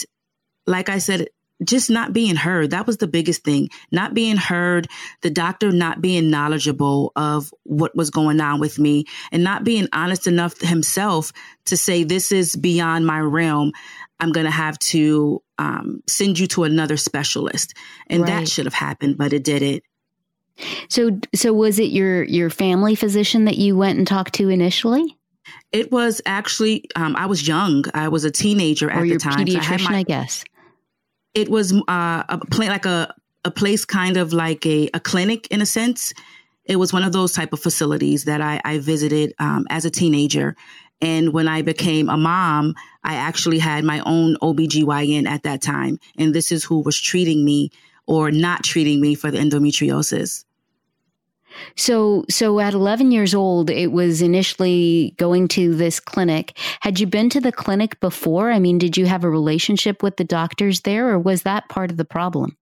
like 0.67 0.89
I 0.89 0.99
said, 0.99 1.27
just 1.63 1.89
not 1.89 2.13
being 2.13 2.35
heard. 2.35 2.71
That 2.71 2.87
was 2.87 2.97
the 2.97 3.07
biggest 3.07 3.43
thing. 3.43 3.69
Not 3.91 4.13
being 4.13 4.37
heard, 4.37 4.87
the 5.21 5.29
doctor 5.29 5.71
not 5.71 6.01
being 6.01 6.29
knowledgeable 6.29 7.11
of 7.15 7.53
what 7.63 7.95
was 7.95 8.09
going 8.09 8.41
on 8.41 8.59
with 8.59 8.79
me 8.79 9.05
and 9.31 9.43
not 9.43 9.63
being 9.63 9.87
honest 9.93 10.27
enough 10.27 10.59
himself 10.59 11.31
to 11.65 11.77
say, 11.77 12.03
this 12.03 12.31
is 12.31 12.55
beyond 12.55 13.05
my 13.05 13.19
realm. 13.19 13.71
I'm 14.19 14.31
going 14.31 14.45
to 14.45 14.51
have 14.51 14.77
to 14.79 15.41
um, 15.57 16.03
send 16.07 16.39
you 16.39 16.47
to 16.47 16.63
another 16.63 16.97
specialist. 16.97 17.73
And 18.07 18.21
right. 18.21 18.27
that 18.27 18.49
should 18.49 18.65
have 18.65 18.73
happened, 18.73 19.17
but 19.17 19.33
it 19.33 19.43
didn't. 19.43 19.83
So, 20.89 21.19
so 21.33 21.53
was 21.53 21.79
it 21.79 21.89
your, 21.91 22.23
your 22.23 22.49
family 22.49 22.93
physician 22.95 23.45
that 23.45 23.57
you 23.57 23.75
went 23.75 23.97
and 23.97 24.05
talked 24.05 24.33
to 24.35 24.49
initially? 24.49 25.17
It 25.71 25.91
was 25.91 26.21
actually, 26.25 26.85
um, 26.95 27.15
I 27.15 27.25
was 27.25 27.47
young. 27.47 27.85
I 27.93 28.09
was 28.09 28.25
a 28.25 28.31
teenager 28.31 28.87
or 28.87 29.03
at 29.03 29.07
the 29.07 29.17
time. 29.17 29.45
Pediatrician, 29.45 29.79
so 29.79 29.87
I, 29.87 29.91
my, 29.91 29.97
I 29.99 30.03
guess 30.03 30.43
it 31.33 31.49
was 31.49 31.73
uh, 31.73 32.23
a 32.27 32.39
place 32.49 32.69
like 32.69 32.85
a 32.85 33.13
a 33.43 33.51
place 33.51 33.85
kind 33.85 34.17
of 34.17 34.33
like 34.33 34.65
a, 34.65 34.89
a 34.93 34.99
clinic 34.99 35.47
in 35.47 35.61
a 35.61 35.65
sense. 35.65 36.13
It 36.65 36.75
was 36.75 36.93
one 36.93 37.03
of 37.03 37.11
those 37.11 37.33
type 37.33 37.53
of 37.53 37.59
facilities 37.59 38.25
that 38.25 38.41
I, 38.41 38.61
I 38.63 38.77
visited 38.77 39.33
um, 39.39 39.65
as 39.69 39.83
a 39.85 39.89
teenager. 39.89 40.55
And 41.01 41.33
when 41.33 41.47
I 41.47 41.63
became 41.63 42.07
a 42.07 42.17
mom, 42.17 42.75
I 43.03 43.15
actually 43.15 43.57
had 43.57 43.83
my 43.83 43.99
own 44.01 44.37
OBGYN 44.43 45.27
at 45.27 45.43
that 45.43 45.61
time. 45.61 45.99
And 46.17 46.35
this 46.35 46.51
is 46.51 46.63
who 46.63 46.81
was 46.81 46.99
treating 46.99 47.43
me 47.43 47.71
or 48.05 48.29
not 48.29 48.63
treating 48.63 49.01
me 49.01 49.15
for 49.15 49.31
the 49.31 49.39
endometriosis. 49.39 50.45
So, 51.75 52.25
so 52.29 52.59
at 52.59 52.73
11 52.73 53.11
years 53.11 53.33
old, 53.33 53.69
it 53.69 53.91
was 53.91 54.21
initially 54.21 55.13
going 55.17 55.47
to 55.49 55.75
this 55.75 55.99
clinic. 55.99 56.57
Had 56.81 56.99
you 56.99 57.07
been 57.07 57.29
to 57.29 57.41
the 57.41 57.51
clinic 57.51 57.99
before? 57.99 58.51
I 58.51 58.59
mean, 58.59 58.77
did 58.77 58.97
you 58.97 59.05
have 59.05 59.23
a 59.23 59.29
relationship 59.29 60.03
with 60.03 60.17
the 60.17 60.23
doctors 60.23 60.81
there, 60.81 61.09
or 61.09 61.19
was 61.19 61.43
that 61.43 61.69
part 61.69 61.91
of 61.91 61.97
the 61.97 62.05
problem? 62.05 62.57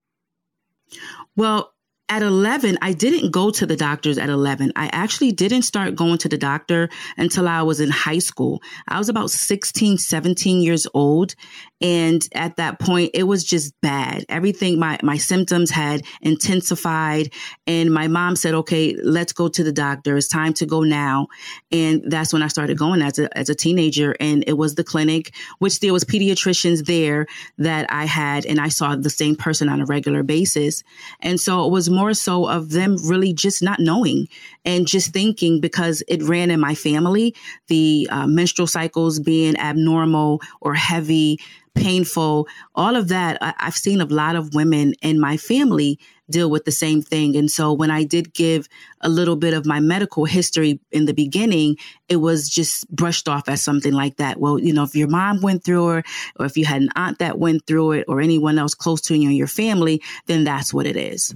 Well, 1.36 1.74
at 2.10 2.24
11, 2.24 2.80
I 2.82 2.94
didn't 2.94 3.30
go 3.30 3.52
to 3.52 3.68
the 3.68 3.76
doctors 3.76 4.18
at 4.18 4.30
11. 4.30 4.74
I 4.76 4.90
actually 4.92 5.32
didn't 5.32 5.62
start 5.62 5.96
going 5.96 6.18
to 6.20 6.28
the 6.28 6.40
doctor 6.40 6.90
until 7.18 7.48
I 7.48 7.62
was 7.62 7.80
in 7.80 7.92
high 7.92 8.18
school. 8.18 8.64
I 8.88 8.98
was 8.98 9.10
about 9.10 9.30
16, 9.30 10.00
17 10.00 10.62
years 10.62 10.88
old. 10.96 11.36
And 11.82 12.28
at 12.34 12.58
that 12.58 12.80
point, 12.80 13.12
it 13.14 13.24
was 13.24 13.44
just 13.44 13.80
bad. 13.82 14.26
Everything, 14.28 14.80
my, 14.80 15.00
my 15.02 15.18
symptoms 15.18 15.72
had 15.72 16.02
intensified. 16.22 17.32
And 17.66 17.94
my 17.94 18.08
mom 18.08 18.36
said, 18.36 18.54
okay, 18.54 18.96
let's 19.02 19.32
go 19.32 19.48
to 19.48 19.64
the 19.64 19.72
doctor. 19.72 20.18
It's 20.18 20.28
time 20.28 20.54
to 20.56 20.66
go 20.66 20.84
now. 20.84 21.28
And 21.72 22.04
that's 22.06 22.34
when 22.34 22.44
I 22.44 22.48
started 22.48 22.78
going 22.78 23.02
as 23.02 23.18
a, 23.20 23.36
as 23.38 23.50
a 23.50 23.56
teenager. 23.56 24.16
And 24.20 24.44
it 24.48 24.58
was 24.58 24.76
the 24.76 24.84
clinic, 24.84 25.34
which 25.60 25.80
there 25.80 25.94
was 25.94 26.04
pediatricians 26.04 26.86
there 26.86 27.28
that 27.58 27.92
I 27.92 28.06
had, 28.06 28.46
and 28.46 28.60
I 28.60 28.70
saw 28.70 28.96
the 28.96 29.10
same 29.10 29.36
person 29.36 29.70
on 29.70 29.82
a 29.82 29.86
regular 29.86 30.24
basis. 30.24 30.84
And 31.22 31.40
so 31.40 31.66
it 31.66 31.72
was 31.72 31.90
more 31.90 32.14
so 32.14 32.48
of 32.48 32.72
them 32.72 32.98
really 33.08 33.34
just 33.34 33.64
not 33.64 33.80
knowing 33.80 34.28
and 34.66 34.88
just 34.88 35.14
thinking 35.14 35.62
because 35.62 36.04
it 36.08 36.24
ran 36.24 36.52
in 36.52 36.60
my 36.60 36.76
family, 36.76 37.36
the 37.68 38.08
uh, 38.12 38.28
menstrual 38.28 38.68
cycles 38.68 39.20
being 39.20 39.58
abnormal 39.58 40.42
or 40.62 40.74
heavy 40.74 41.40
painful, 41.80 42.48
all 42.76 42.96
of 42.96 43.08
that. 43.08 43.38
I, 43.42 43.54
I've 43.60 43.76
seen 43.76 44.02
a 44.02 44.06
lot 44.06 44.36
of 44.36 44.54
women 44.54 44.94
in 45.02 45.20
my 45.20 45.38
family 45.38 46.00
deal 46.30 46.50
with 46.50 46.66
the 46.66 46.72
same 46.72 47.02
thing. 47.02 47.36
And 47.36 47.50
so 47.50 47.74
when 47.74 47.90
I 47.90 48.04
did 48.04 48.34
give 48.34 48.68
a 49.02 49.10
little 49.10 49.36
bit 49.36 49.54
of 49.54 49.66
my 49.66 49.80
medical 49.80 50.26
history 50.26 50.80
in 50.92 51.06
the 51.06 51.14
beginning, 51.14 51.78
it 52.08 52.18
was 52.18 52.50
just 52.50 52.90
brushed 52.90 53.28
off 53.28 53.50
as 53.50 53.62
something 53.62 53.94
like 53.94 54.18
that. 54.18 54.40
Well, 54.40 54.60
you 54.60 54.74
know, 54.74 54.84
if 54.84 54.96
your 54.96 55.08
mom 55.08 55.42
went 55.42 55.64
through 55.64 55.98
it, 55.98 56.06
or 56.40 56.46
if 56.46 56.58
you 56.58 56.66
had 56.66 56.82
an 56.82 56.90
aunt 56.96 57.20
that 57.20 57.40
went 57.40 57.66
through 57.66 57.94
it, 57.94 58.06
or 58.08 58.22
anyone 58.22 58.60
else 58.60 58.76
close 58.76 59.02
to 59.02 59.18
you 59.18 59.30
in 59.30 59.36
your 59.36 59.48
family, 59.48 60.02
then 60.28 60.44
that's 60.44 60.74
what 60.74 60.86
it 60.86 60.96
is. 60.96 61.34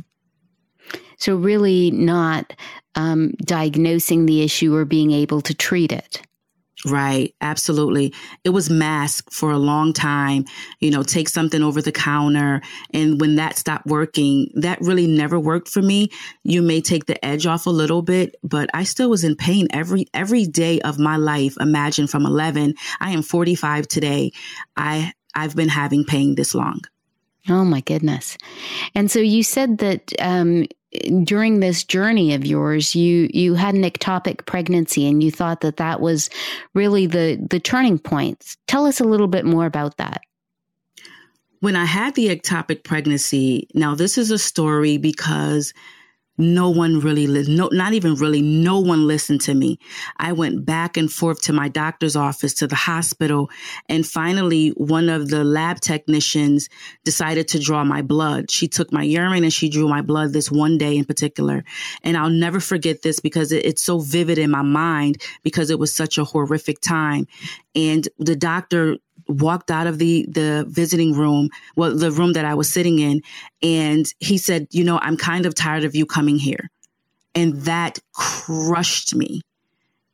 So, 1.18 1.36
really, 1.36 1.90
not 1.92 2.54
um, 2.96 3.32
diagnosing 3.46 4.26
the 4.26 4.44
issue 4.44 4.76
or 4.76 4.86
being 4.86 5.12
able 5.12 5.42
to 5.42 5.54
treat 5.54 5.92
it. 5.92 6.22
Right, 6.86 7.34
absolutely. 7.40 8.13
It 8.44 8.50
was 8.50 8.70
mask 8.70 9.32
for 9.32 9.52
a 9.52 9.58
long 9.58 9.94
time, 9.94 10.46
you 10.82 10.92
know, 10.92 11.02
take 11.02 11.30
something 11.30 11.63
over 11.63 11.82
the 11.82 11.94
counter. 11.94 12.62
And 12.94 13.22
when 13.22 13.36
that 13.36 13.58
stopped 13.58 13.86
working, 13.86 14.50
that 14.56 14.82
really 14.82 15.08
never 15.08 15.40
worked 15.40 15.70
for 15.70 15.82
me. 15.82 16.10
You 16.44 16.62
may 16.62 16.82
take 16.82 17.06
the 17.06 17.24
edge 17.24 17.46
off 17.46 17.68
a 17.68 17.70
little 17.70 18.02
bit, 18.02 18.36
but 18.44 18.70
I 18.74 18.84
still 18.84 19.10
was 19.10 19.24
in 19.24 19.38
pain 19.38 19.68
every 19.72 20.08
every 20.13 20.46
day 20.46 20.82
of 20.82 21.00
my 21.00 21.16
life. 21.16 21.56
Imagine 21.60 22.08
from 22.08 22.25
11, 22.25 22.74
I 23.00 23.12
am 23.12 23.22
45 23.22 23.88
today. 23.88 24.32
I 24.75 25.13
I've 25.34 25.56
been 25.56 25.70
having 25.70 26.04
pain 26.04 26.36
this 26.36 26.54
long. 26.54 26.82
Oh 27.50 27.66
my 27.66 27.82
goodness. 27.82 28.38
And 28.96 29.10
so 29.12 29.20
you 29.20 29.44
said 29.44 29.80
that 29.80 30.13
um, 30.20 30.66
during 31.24 31.60
this 31.60 31.84
journey 31.84 32.34
of 32.34 32.46
yours, 32.46 32.96
you 32.96 33.30
you 33.34 33.56
had 33.56 33.76
an 33.76 33.84
ectopic 33.84 34.46
pregnancy, 34.46 35.08
and 35.08 35.24
you 35.24 35.32
thought 35.32 35.62
that 35.62 35.78
that 35.78 36.02
was 36.02 36.30
really 36.74 37.06
the 37.08 37.46
the 37.50 37.60
turning 37.60 38.00
point. 38.00 38.56
Tell 38.68 38.86
us 38.86 39.00
a 39.00 39.06
little 39.06 39.28
bit 39.28 39.46
more 39.46 39.66
about 39.66 39.98
that. 39.98 40.22
When 41.60 41.76
I 41.76 41.86
had 41.86 42.16
the 42.16 42.28
ectopic 42.28 42.84
pregnancy, 42.84 43.70
now 43.74 43.96
this 43.96 44.18
is 44.18 44.32
a 44.32 44.38
story 44.38 44.98
because 44.98 45.74
no 46.38 46.70
one 46.70 47.00
really 47.00 47.28
no 47.48 47.70
not 47.72 47.94
even 47.94 48.16
really 48.16 48.42
no 48.42 48.80
one 48.80 49.08
listened 49.08 49.42
to 49.42 49.54
me. 49.54 49.78
I 50.18 50.34
went 50.34 50.66
back 50.66 50.98
and 50.98 51.12
forth 51.12 51.42
to 51.44 51.54
my 51.54 51.70
doctor's 51.70 52.16
office 52.16 52.54
to 52.56 52.68
the 52.68 52.75
hospital 52.75 53.50
and 53.88 54.06
finally 54.06 54.70
one 54.70 55.10
of 55.10 55.30
the 55.30 55.44
lab 55.44 55.80
technicians 55.80 56.70
decided 57.04 57.48
to 57.50 57.60
draw 57.60 57.84
my 57.84 58.02
blood. 58.02 58.50
She 58.50 58.68
took 58.68 58.92
my 58.92 59.04
urine 59.04 59.44
and 59.44 59.54
she 59.54 59.70
drew 59.70 59.88
my 59.88 60.02
blood 60.02 60.34
this 60.34 60.52
one 60.52 60.78
day 60.78 60.98
in 60.98 61.06
particular. 61.06 61.63
And 62.04 62.18
i'll 62.18 62.30
never 62.30 62.60
forget 62.60 63.04
this 63.04 63.20
because 63.20 63.52
it, 63.52 63.66
it's 63.66 63.84
so 63.84 64.00
vivid 64.00 64.38
in 64.38 64.50
my 64.50 64.63
mind 64.63 65.22
because 65.44 65.70
it 65.70 65.80
was 65.80 65.94
such 65.94 66.18
a 66.18 66.24
horrific 66.24 66.82
time. 66.82 67.28
And 67.75 68.08
the 68.18 68.36
doctor 68.36 68.98
walked 69.42 69.72
out 69.72 69.88
of 69.88 69.98
the 70.00 70.25
the 70.30 70.66
visiting 70.70 71.13
room, 71.13 71.50
well, 71.75 71.96
the 71.96 72.12
room 72.12 72.34
that 72.34 72.46
I 72.46 72.54
was 72.54 72.70
sitting 72.70 73.00
in, 73.00 73.22
and 73.62 74.06
he 74.20 74.38
said, 74.38 74.68
"You 74.72 74.84
know, 74.84 75.00
I'm 75.02 75.18
kind 75.18 75.46
of 75.46 75.56
tired 75.56 75.84
of 75.84 75.96
you 75.96 76.06
coming 76.06 76.38
here," 76.38 76.70
and 77.36 77.62
that 77.62 78.00
crushed 78.13 79.16
me 79.16 79.42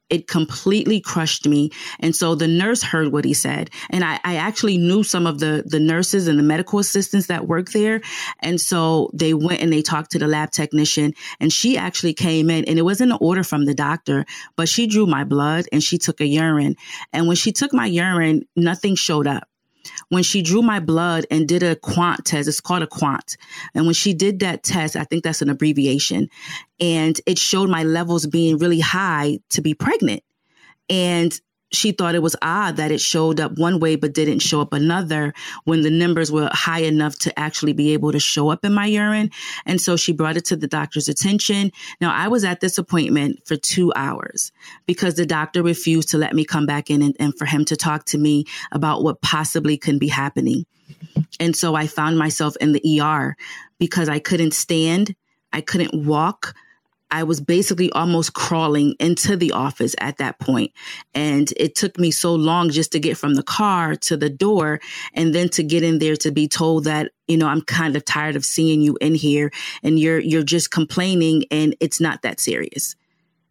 it 0.10 0.28
completely 0.28 1.00
crushed 1.00 1.48
me. 1.48 1.70
And 2.00 2.16
so 2.16 2.36
the 2.36 2.48
nurse 2.48 2.84
heard 2.84 3.12
what 3.12 3.26
he 3.26 3.34
said. 3.34 3.70
And 3.90 4.04
I, 4.04 4.20
I, 4.24 4.36
actually 4.40 4.78
knew 4.78 5.04
some 5.04 5.28
of 5.28 5.40
the, 5.40 5.64
the 5.66 5.80
nurses 5.80 6.28
and 6.28 6.40
the 6.40 6.44
medical 6.44 6.80
assistants 6.80 7.28
that 7.28 7.48
work 7.48 7.72
there. 7.72 8.02
And 8.40 8.60
so 8.60 9.12
they 9.14 9.34
went 9.34 9.62
and 9.62 9.72
they 9.72 9.82
talked 9.82 10.12
to 10.12 10.20
the 10.20 10.28
lab 10.28 10.52
technician 10.52 11.14
and 11.40 11.52
she 11.52 11.78
actually 11.78 12.14
came 12.14 12.50
in 12.50 12.66
and 12.66 12.80
it 12.80 12.84
wasn't 12.84 13.12
an 13.12 13.18
order 13.22 13.44
from 13.44 13.66
the 13.66 13.76
doctor, 13.76 14.26
but 14.56 14.70
she 14.70 14.88
drew 14.88 15.06
my 15.06 15.24
blood 15.24 15.66
and 15.72 15.84
she 15.84 15.98
took 15.98 16.22
a 16.22 16.26
urine. 16.26 16.76
And 17.14 17.28
when 17.28 17.36
she 17.36 17.52
took 17.52 17.74
my 17.74 17.86
urine, 17.86 18.44
nothing 18.56 18.96
showed 18.96 19.28
up 19.28 19.48
when 20.10 20.24
she 20.24 20.42
drew 20.42 20.62
my 20.62 20.80
blood 20.80 21.26
and 21.32 21.48
did 21.48 21.64
a 21.64 21.76
quant 21.76 22.26
test, 22.26 22.48
it's 22.48 22.62
called 22.62 22.84
a 22.84 22.88
quant. 22.88 23.38
And 23.74 23.86
when 23.86 23.94
she 23.94 24.14
did 24.14 24.40
that 24.40 24.64
test, 24.64 24.96
I 24.96 25.04
think 25.04 25.24
that's 25.24 25.42
an 25.42 25.50
abbreviation, 25.50 26.30
and 26.80 27.20
it 27.26 27.40
showed 27.40 27.70
my 27.70 27.84
levels 27.84 28.28
being 28.28 28.58
really 28.58 28.80
high 28.80 29.40
to 29.50 29.62
be 29.62 29.74
pregnant. 29.74 30.24
And 30.90 31.40
she 31.72 31.92
thought 31.92 32.16
it 32.16 32.22
was 32.22 32.36
odd 32.42 32.78
that 32.78 32.92
it 32.92 33.02
showed 33.02 33.40
up 33.40 33.58
one 33.58 33.80
way 33.80 33.96
but 33.96 34.14
didn't 34.14 34.40
show 34.40 34.62
up 34.62 34.74
another 34.74 35.34
when 35.66 35.82
the 35.82 35.90
numbers 35.90 36.32
were 36.32 36.50
high 36.52 36.82
enough 36.82 37.18
to 37.20 37.40
actually 37.40 37.74
be 37.74 37.94
able 37.94 38.12
to 38.12 38.20
show 38.20 38.50
up 38.50 38.66
in 38.66 38.74
my 38.74 38.86
urine. 38.86 39.30
And 39.66 39.80
so 39.80 39.96
she 39.96 40.12
brought 40.12 40.38
it 40.38 40.46
to 40.46 40.56
the 40.56 40.68
doctor's 40.68 41.08
attention. 41.08 41.72
Now 42.02 42.14
I 42.14 42.28
was 42.28 42.44
at 42.44 42.60
this 42.60 42.78
appointment 42.78 43.46
for 43.46 43.56
two 43.56 43.94
hours 43.96 44.52
because 44.86 45.16
the 45.16 45.26
doctor 45.26 45.62
refused 45.62 46.10
to 46.10 46.18
let 46.18 46.34
me 46.34 46.46
come 46.46 46.66
back 46.66 46.90
in 46.90 47.02
and, 47.02 47.16
and 47.20 47.38
for 47.38 47.46
him 47.46 47.66
to 47.66 47.76
talk 47.76 48.06
to 48.06 48.18
me 48.18 48.46
about 48.72 49.04
what 49.04 49.22
possibly 49.22 49.78
could 49.78 50.00
be 50.00 50.08
happening. 50.08 50.66
And 51.40 51.56
so 51.56 51.76
I 51.76 51.88
found 51.88 52.18
myself 52.18 52.56
in 52.58 52.72
the 52.74 53.02
ER 53.02 53.36
because 53.78 54.10
I 54.10 54.20
couldn't 54.20 54.54
stand. 54.54 55.16
I 55.54 55.62
couldn't 55.62 56.06
walk. 56.06 56.56
I 57.12 57.24
was 57.24 57.42
basically 57.42 57.92
almost 57.92 58.34
crawling 58.34 58.96
into 59.00 59.36
the 59.36 59.52
office 59.52 59.96
at 60.00 60.18
that 60.18 60.40
point. 60.40 60.72
And 61.14 61.52
it 61.58 61.76
took 61.76 61.98
me 61.98 62.12
so 62.12 62.36
long 62.36 62.70
just 62.70 62.92
to 62.92 63.00
get 63.00 63.18
from 63.18 63.36
the 63.36 63.44
car 63.44 63.96
to 63.96 64.18
the 64.18 64.30
door 64.30 64.80
and 65.14 65.34
then 65.34 65.50
to 65.50 65.64
get 65.64 65.84
in 65.84 66.00
there 66.00 66.16
to 66.18 66.32
be 66.32 66.48
told 66.48 66.84
that, 66.84 67.12
you 67.28 67.38
know, 67.38 67.48
I'm 67.48 67.62
kind 67.62 67.96
of 67.96 68.06
tired 68.06 68.36
of 68.36 68.46
seeing 68.46 68.82
you 68.82 68.98
in 69.02 69.16
here 69.16 69.52
and 69.82 70.00
you're, 70.00 70.20
you're 70.20 70.44
just 70.44 70.72
complaining 70.72 71.46
and 71.50 71.76
it's 71.80 72.00
not 72.00 72.22
that 72.22 72.40
serious. 72.40 72.96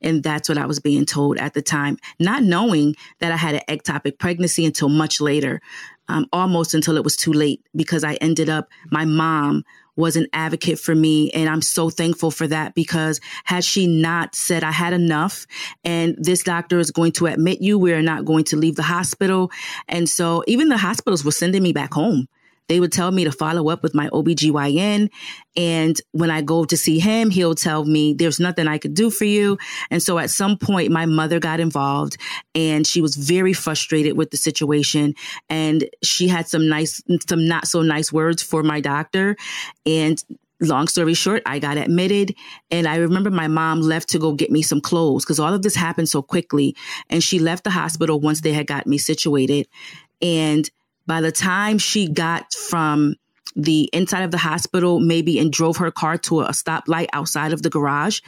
And 0.00 0.22
that's 0.22 0.48
what 0.48 0.58
I 0.58 0.66
was 0.66 0.78
being 0.78 1.04
told 1.04 1.38
at 1.38 1.54
the 1.54 1.62
time, 1.62 1.96
not 2.20 2.44
knowing 2.44 2.94
that 3.18 3.32
I 3.32 3.36
had 3.36 3.56
an 3.56 3.62
ectopic 3.68 4.18
pregnancy 4.18 4.64
until 4.64 4.88
much 4.88 5.20
later, 5.20 5.60
um, 6.08 6.26
almost 6.32 6.74
until 6.74 6.96
it 6.96 7.04
was 7.04 7.16
too 7.16 7.32
late 7.32 7.62
because 7.74 8.04
I 8.04 8.14
ended 8.14 8.48
up, 8.48 8.68
my 8.90 9.04
mom 9.04 9.64
was 9.98 10.14
an 10.14 10.28
advocate 10.32 10.78
for 10.78 10.94
me. 10.94 11.28
And 11.32 11.48
I'm 11.48 11.60
so 11.60 11.90
thankful 11.90 12.30
for 12.30 12.46
that 12.46 12.74
because 12.74 13.20
had 13.44 13.64
she 13.64 13.88
not 13.88 14.34
said 14.34 14.62
I 14.62 14.70
had 14.70 14.92
enough 14.92 15.46
and 15.84 16.14
this 16.16 16.44
doctor 16.44 16.78
is 16.78 16.92
going 16.92 17.12
to 17.12 17.26
admit 17.26 17.60
you, 17.60 17.78
we're 17.78 18.00
not 18.00 18.24
going 18.24 18.44
to 18.44 18.56
leave 18.56 18.76
the 18.76 18.84
hospital. 18.84 19.50
And 19.88 20.08
so 20.08 20.44
even 20.46 20.68
the 20.68 20.78
hospitals 20.78 21.24
were 21.24 21.32
sending 21.32 21.64
me 21.64 21.72
back 21.72 21.92
home 21.92 22.28
they 22.68 22.80
would 22.80 22.92
tell 22.92 23.10
me 23.10 23.24
to 23.24 23.32
follow 23.32 23.70
up 23.70 23.82
with 23.82 23.94
my 23.94 24.08
OBGYN. 24.10 25.08
And 25.56 26.00
when 26.12 26.30
I 26.30 26.42
go 26.42 26.64
to 26.64 26.76
see 26.76 26.98
him, 26.98 27.30
he'll 27.30 27.54
tell 27.54 27.84
me 27.84 28.14
there's 28.14 28.38
nothing 28.38 28.68
I 28.68 28.78
could 28.78 28.94
do 28.94 29.10
for 29.10 29.24
you. 29.24 29.58
And 29.90 30.02
so 30.02 30.18
at 30.18 30.30
some 30.30 30.56
point, 30.56 30.92
my 30.92 31.06
mother 31.06 31.40
got 31.40 31.60
involved 31.60 32.16
and 32.54 32.86
she 32.86 33.00
was 33.00 33.16
very 33.16 33.52
frustrated 33.52 34.16
with 34.16 34.30
the 34.30 34.36
situation. 34.36 35.14
And 35.48 35.88
she 36.02 36.28
had 36.28 36.48
some 36.48 36.68
nice, 36.68 37.02
some 37.28 37.48
not 37.48 37.66
so 37.66 37.82
nice 37.82 38.12
words 38.12 38.42
for 38.42 38.62
my 38.62 38.80
doctor. 38.80 39.36
And 39.86 40.22
long 40.60 40.88
story 40.88 41.14
short, 41.14 41.42
I 41.46 41.58
got 41.58 41.76
admitted 41.76 42.34
and 42.70 42.86
I 42.86 42.96
remember 42.96 43.30
my 43.30 43.48
mom 43.48 43.80
left 43.80 44.08
to 44.10 44.18
go 44.18 44.32
get 44.32 44.50
me 44.50 44.62
some 44.62 44.80
clothes 44.80 45.24
because 45.24 45.38
all 45.38 45.54
of 45.54 45.62
this 45.62 45.76
happened 45.76 46.08
so 46.08 46.20
quickly. 46.22 46.76
And 47.08 47.22
she 47.22 47.38
left 47.38 47.64
the 47.64 47.70
hospital 47.70 48.20
once 48.20 48.40
they 48.40 48.52
had 48.52 48.66
got 48.66 48.86
me 48.86 48.98
situated. 48.98 49.68
And 50.20 50.68
by 51.08 51.22
the 51.22 51.32
time 51.32 51.78
she 51.78 52.06
got 52.06 52.52
from 52.52 53.16
the 53.56 53.88
inside 53.94 54.22
of 54.22 54.30
the 54.30 54.38
hospital, 54.38 55.00
maybe 55.00 55.38
and 55.38 55.50
drove 55.50 55.78
her 55.78 55.90
car 55.90 56.18
to 56.18 56.42
a 56.42 56.50
stoplight 56.50 57.08
outside 57.14 57.52
of 57.52 57.62
the 57.62 57.70
garage, 57.70 58.20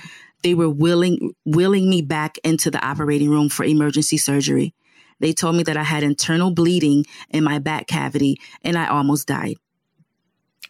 they 0.42 0.54
were 0.54 0.70
willing 0.70 1.34
willing 1.44 1.88
me 1.88 2.00
back 2.00 2.38
into 2.42 2.70
the 2.70 2.84
operating 2.84 3.28
room 3.28 3.50
for 3.50 3.64
emergency 3.64 4.16
surgery. 4.16 4.74
They 5.20 5.34
told 5.34 5.56
me 5.56 5.62
that 5.64 5.76
I 5.76 5.82
had 5.82 6.02
internal 6.02 6.50
bleeding 6.50 7.04
in 7.28 7.44
my 7.44 7.58
back 7.58 7.86
cavity 7.86 8.40
and 8.64 8.78
I 8.78 8.88
almost 8.88 9.28
died. 9.28 9.56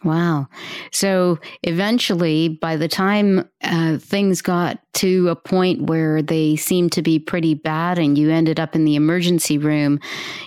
Wow. 0.03 0.47
So 0.91 1.39
eventually, 1.63 2.49
by 2.49 2.75
the 2.75 2.89
time 2.89 3.47
uh, 3.63 3.99
things 3.99 4.41
got 4.41 4.79
to 4.95 5.29
a 5.29 5.35
point 5.35 5.83
where 5.83 6.21
they 6.21 6.57
seemed 6.57 6.91
to 6.93 7.01
be 7.01 7.19
pretty 7.19 7.53
bad 7.53 7.99
and 7.99 8.17
you 8.17 8.31
ended 8.31 8.59
up 8.59 8.75
in 8.75 8.83
the 8.83 8.95
emergency 8.95 9.57
room, 9.57 10.01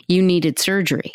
you 0.09 0.21
needed 0.21 0.59
surgery. 0.59 1.13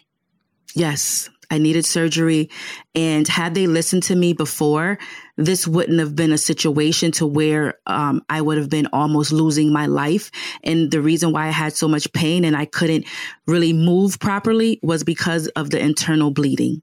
Yes, 0.76 1.30
I 1.52 1.58
needed 1.58 1.86
surgery. 1.86 2.50
And 2.94 3.28
had 3.28 3.56
they 3.56 3.68
listened 3.68 4.04
to 4.04 4.16
me 4.16 4.34
before, 4.34 5.00
this 5.36 5.68
wouldn't 5.68 6.00
have 6.00 6.16
been 6.16 6.32
a 6.32 6.38
situation 6.38 7.12
to 7.14 7.26
where 7.26 7.80
um, 7.88 8.22
I 8.30 8.42
would 8.42 8.58
have 8.58 8.70
been 8.70 8.88
almost 8.94 9.32
losing 9.32 9.74
my 9.74 9.88
life. 9.88 10.32
And 10.64 10.92
the 10.92 11.02
reason 11.02 11.32
why 11.32 11.48
I 11.48 11.52
had 11.52 11.74
so 11.74 11.88
much 11.88 12.12
pain 12.14 12.46
and 12.46 12.56
I 12.56 12.66
couldn't 12.66 13.06
really 13.48 13.74
move 13.74 14.20
properly 14.20 14.80
was 14.84 15.04
because 15.04 15.48
of 15.50 15.72
the 15.72 15.80
internal 15.80 16.32
bleeding. 16.32 16.82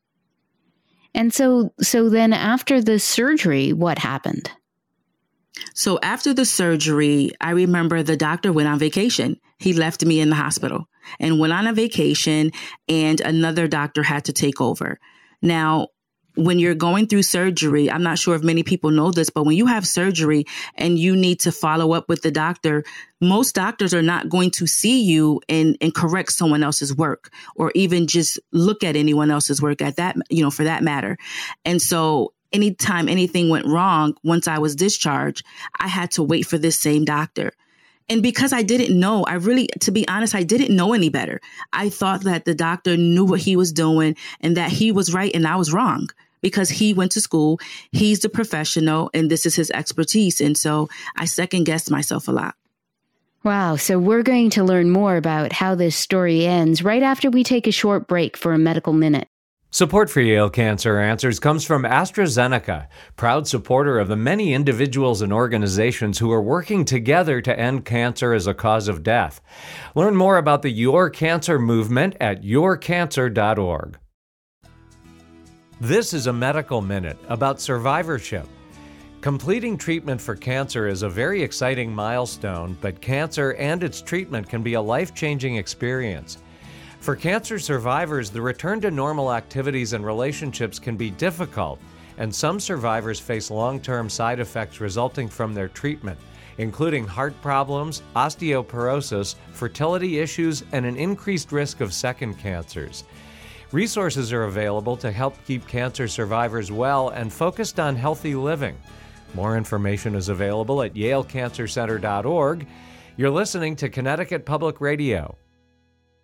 And 1.14 1.32
so, 1.32 1.72
so 1.80 2.10
then 2.10 2.32
after 2.32 2.82
the 2.82 2.98
surgery, 2.98 3.72
what 3.72 3.98
happened? 3.98 4.50
So 5.74 5.98
after 6.02 6.34
the 6.34 6.44
surgery, 6.44 7.30
I 7.40 7.52
remember 7.52 8.02
the 8.02 8.16
doctor 8.16 8.52
went 8.52 8.68
on 8.68 8.78
vacation. 8.78 9.40
He 9.58 9.72
left 9.72 10.04
me 10.04 10.20
in 10.20 10.28
the 10.28 10.36
hospital 10.36 10.88
and 11.20 11.38
went 11.38 11.52
on 11.52 11.66
a 11.66 11.72
vacation 11.72 12.52
and 12.88 13.20
another 13.20 13.68
doctor 13.68 14.02
had 14.02 14.24
to 14.26 14.32
take 14.32 14.60
over. 14.60 14.98
Now, 15.42 15.88
when 16.36 16.58
you're 16.58 16.74
going 16.74 17.06
through 17.06 17.22
surgery, 17.22 17.90
I'm 17.90 18.02
not 18.02 18.18
sure 18.18 18.34
if 18.34 18.42
many 18.42 18.62
people 18.62 18.90
know 18.90 19.10
this, 19.10 19.30
but 19.30 19.44
when 19.44 19.56
you 19.56 19.66
have 19.66 19.86
surgery 19.86 20.44
and 20.74 20.98
you 20.98 21.16
need 21.16 21.40
to 21.40 21.52
follow 21.52 21.92
up 21.92 22.08
with 22.08 22.22
the 22.22 22.30
doctor, 22.30 22.84
most 23.20 23.54
doctors 23.54 23.94
are 23.94 24.02
not 24.02 24.28
going 24.28 24.50
to 24.52 24.66
see 24.66 25.02
you 25.02 25.40
and, 25.48 25.78
and 25.80 25.94
correct 25.94 26.32
someone 26.32 26.62
else's 26.62 26.94
work 26.94 27.30
or 27.56 27.72
even 27.74 28.06
just 28.06 28.38
look 28.52 28.84
at 28.84 28.96
anyone 28.96 29.30
else's 29.30 29.62
work 29.62 29.80
at 29.80 29.96
that, 29.96 30.16
you 30.28 30.42
know, 30.42 30.50
for 30.50 30.64
that 30.64 30.82
matter. 30.82 31.16
And 31.64 31.80
so 31.80 32.34
anytime 32.52 33.08
anything 33.08 33.48
went 33.48 33.66
wrong, 33.66 34.14
once 34.22 34.46
I 34.46 34.58
was 34.58 34.76
discharged, 34.76 35.44
I 35.78 35.88
had 35.88 36.10
to 36.12 36.22
wait 36.22 36.46
for 36.46 36.58
this 36.58 36.78
same 36.78 37.04
doctor. 37.06 37.52
And 38.08 38.22
because 38.22 38.52
I 38.52 38.62
didn't 38.62 38.98
know, 38.98 39.24
I 39.24 39.34
really, 39.34 39.68
to 39.80 39.90
be 39.90 40.06
honest, 40.06 40.34
I 40.34 40.44
didn't 40.44 40.74
know 40.74 40.92
any 40.92 41.08
better. 41.08 41.40
I 41.72 41.88
thought 41.88 42.22
that 42.22 42.44
the 42.44 42.54
doctor 42.54 42.96
knew 42.96 43.24
what 43.24 43.40
he 43.40 43.56
was 43.56 43.72
doing 43.72 44.16
and 44.40 44.56
that 44.56 44.70
he 44.70 44.92
was 44.92 45.12
right 45.12 45.34
and 45.34 45.46
I 45.46 45.56
was 45.56 45.72
wrong 45.72 46.08
because 46.40 46.68
he 46.68 46.94
went 46.94 47.12
to 47.12 47.20
school. 47.20 47.58
He's 47.90 48.20
the 48.20 48.28
professional 48.28 49.10
and 49.12 49.30
this 49.30 49.46
is 49.46 49.56
his 49.56 49.70
expertise. 49.72 50.40
And 50.40 50.56
so 50.56 50.88
I 51.16 51.24
second 51.24 51.64
guessed 51.64 51.90
myself 51.90 52.28
a 52.28 52.32
lot. 52.32 52.54
Wow. 53.42 53.76
So 53.76 53.98
we're 53.98 54.22
going 54.22 54.50
to 54.50 54.64
learn 54.64 54.90
more 54.90 55.16
about 55.16 55.52
how 55.52 55.74
this 55.74 55.96
story 55.96 56.46
ends 56.46 56.82
right 56.82 57.02
after 57.02 57.30
we 57.30 57.44
take 57.44 57.66
a 57.66 57.72
short 57.72 58.06
break 58.08 58.36
for 58.36 58.52
a 58.52 58.58
medical 58.58 58.92
minute. 58.92 59.28
Support 59.76 60.08
for 60.08 60.22
Yale 60.22 60.48
Cancer 60.48 60.98
Answers 60.98 61.38
comes 61.38 61.62
from 61.62 61.82
AstraZeneca, 61.82 62.86
proud 63.16 63.46
supporter 63.46 63.98
of 63.98 64.08
the 64.08 64.16
many 64.16 64.54
individuals 64.54 65.20
and 65.20 65.34
organizations 65.34 66.18
who 66.18 66.32
are 66.32 66.40
working 66.40 66.86
together 66.86 67.42
to 67.42 67.60
end 67.60 67.84
cancer 67.84 68.32
as 68.32 68.46
a 68.46 68.54
cause 68.54 68.88
of 68.88 69.02
death. 69.02 69.42
Learn 69.94 70.16
more 70.16 70.38
about 70.38 70.62
the 70.62 70.70
Your 70.70 71.10
Cancer 71.10 71.58
movement 71.58 72.16
at 72.22 72.42
yourcancer.org. 72.42 73.98
This 75.78 76.14
is 76.14 76.26
a 76.26 76.32
medical 76.32 76.80
minute 76.80 77.18
about 77.28 77.60
survivorship. 77.60 78.48
Completing 79.20 79.76
treatment 79.76 80.22
for 80.22 80.34
cancer 80.36 80.88
is 80.88 81.02
a 81.02 81.10
very 81.10 81.42
exciting 81.42 81.94
milestone, 81.94 82.78
but 82.80 83.02
cancer 83.02 83.52
and 83.58 83.82
its 83.82 84.00
treatment 84.00 84.48
can 84.48 84.62
be 84.62 84.72
a 84.72 84.80
life 84.80 85.14
changing 85.14 85.56
experience. 85.56 86.38
For 87.06 87.14
cancer 87.14 87.60
survivors, 87.60 88.30
the 88.30 88.42
return 88.42 88.80
to 88.80 88.90
normal 88.90 89.32
activities 89.32 89.92
and 89.92 90.04
relationships 90.04 90.80
can 90.80 90.96
be 90.96 91.10
difficult, 91.10 91.78
and 92.18 92.34
some 92.34 92.58
survivors 92.58 93.20
face 93.20 93.48
long 93.48 93.78
term 93.78 94.10
side 94.10 94.40
effects 94.40 94.80
resulting 94.80 95.28
from 95.28 95.54
their 95.54 95.68
treatment, 95.68 96.18
including 96.58 97.06
heart 97.06 97.40
problems, 97.40 98.02
osteoporosis, 98.16 99.36
fertility 99.52 100.18
issues, 100.18 100.64
and 100.72 100.84
an 100.84 100.96
increased 100.96 101.52
risk 101.52 101.80
of 101.80 101.94
second 101.94 102.40
cancers. 102.40 103.04
Resources 103.70 104.32
are 104.32 104.42
available 104.42 104.96
to 104.96 105.12
help 105.12 105.36
keep 105.46 105.64
cancer 105.68 106.08
survivors 106.08 106.72
well 106.72 107.10
and 107.10 107.32
focused 107.32 107.78
on 107.78 107.94
healthy 107.94 108.34
living. 108.34 108.76
More 109.32 109.56
information 109.56 110.16
is 110.16 110.28
available 110.28 110.82
at 110.82 110.94
yalecancercenter.org. 110.94 112.66
You're 113.16 113.30
listening 113.30 113.76
to 113.76 113.88
Connecticut 113.88 114.44
Public 114.44 114.80
Radio. 114.80 115.36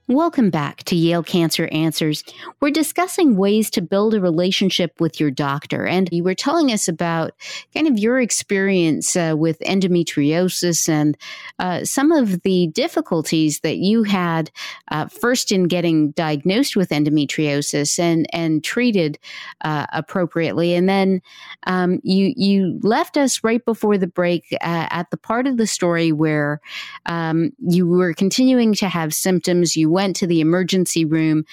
Welcome 0.08 0.50
back 0.50 0.82
to 0.84 0.96
Yale 0.96 1.22
Cancer 1.22 1.68
Answers. 1.70 2.24
We're 2.60 2.70
discussing 2.70 3.36
ways 3.36 3.70
to 3.70 3.80
build 3.80 4.14
a 4.14 4.20
relationship 4.20 5.00
with 5.00 5.20
your 5.20 5.30
doctor. 5.30 5.86
And 5.86 6.08
you 6.10 6.24
were 6.24 6.34
telling 6.34 6.72
us 6.72 6.88
about 6.88 7.34
kind 7.72 7.86
of 7.86 7.96
your 8.00 8.20
experience 8.20 9.14
uh, 9.14 9.34
with 9.38 9.60
endometriosis 9.60 10.88
and 10.88 11.16
uh, 11.60 11.84
some 11.84 12.10
of 12.10 12.42
the 12.42 12.66
difficulties 12.74 13.60
that 13.60 13.76
you 13.76 14.02
had 14.02 14.50
uh, 14.88 15.06
first 15.06 15.52
in 15.52 15.68
getting 15.68 16.10
diagnosed 16.10 16.74
with 16.74 16.88
endometriosis 16.88 17.96
and, 18.00 18.26
and 18.32 18.64
treated 18.64 19.20
uh, 19.60 19.86
appropriately. 19.92 20.74
And 20.74 20.88
then 20.88 21.22
um, 21.68 22.00
you, 22.02 22.34
you 22.36 22.80
left 22.82 23.16
us 23.16 23.44
right 23.44 23.64
before 23.64 23.98
the 23.98 24.08
break 24.08 24.48
uh, 24.54 24.88
at 24.90 25.10
the 25.10 25.16
part 25.16 25.46
of 25.46 25.58
the 25.58 25.66
story 25.68 26.10
where 26.10 26.60
um, 27.06 27.52
you 27.60 27.86
were 27.86 28.12
continuing 28.14 28.74
to 28.74 28.88
have 28.88 29.14
symptoms. 29.14 29.76
You 29.76 29.91
went 29.92 30.16
to 30.16 30.26
the 30.26 30.40
emergency 30.40 31.04
room, 31.04 31.44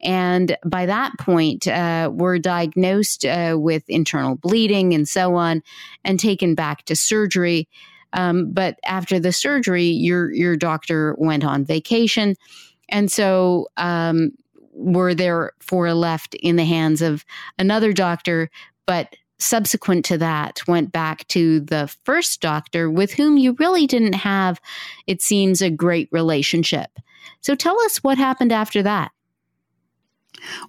and 0.00 0.56
by 0.64 0.86
that 0.86 1.12
point, 1.18 1.66
uh, 1.66 2.10
were 2.12 2.38
diagnosed 2.38 3.24
uh, 3.24 3.56
with 3.58 3.82
internal 3.88 4.36
bleeding 4.36 4.94
and 4.94 5.08
so 5.08 5.34
on, 5.34 5.62
and 6.04 6.20
taken 6.20 6.54
back 6.54 6.84
to 6.84 6.94
surgery. 6.94 7.68
Um, 8.12 8.52
but 8.52 8.78
after 8.84 9.18
the 9.18 9.32
surgery, 9.32 9.86
your 9.86 10.32
your 10.32 10.56
doctor 10.56 11.14
went 11.18 11.44
on 11.44 11.64
vacation, 11.64 12.36
and 12.88 13.10
so 13.10 13.68
um, 13.76 14.30
were 14.72 15.14
therefore 15.14 15.92
left 15.94 16.34
in 16.34 16.56
the 16.56 16.64
hands 16.64 17.02
of 17.02 17.24
another 17.58 17.92
doctor. 17.92 18.50
But 18.86 19.16
subsequent 19.38 20.04
to 20.06 20.18
that 20.18 20.66
went 20.66 20.92
back 20.92 21.26
to 21.28 21.60
the 21.60 21.94
first 22.04 22.40
doctor 22.40 22.90
with 22.90 23.12
whom 23.12 23.36
you 23.36 23.54
really 23.58 23.86
didn't 23.86 24.14
have, 24.14 24.60
it 25.06 25.20
seems, 25.20 25.60
a 25.60 25.70
great 25.70 26.08
relationship. 26.10 26.90
So 27.40 27.54
tell 27.54 27.80
us 27.82 27.98
what 27.98 28.18
happened 28.18 28.52
after 28.52 28.82
that. 28.82 29.12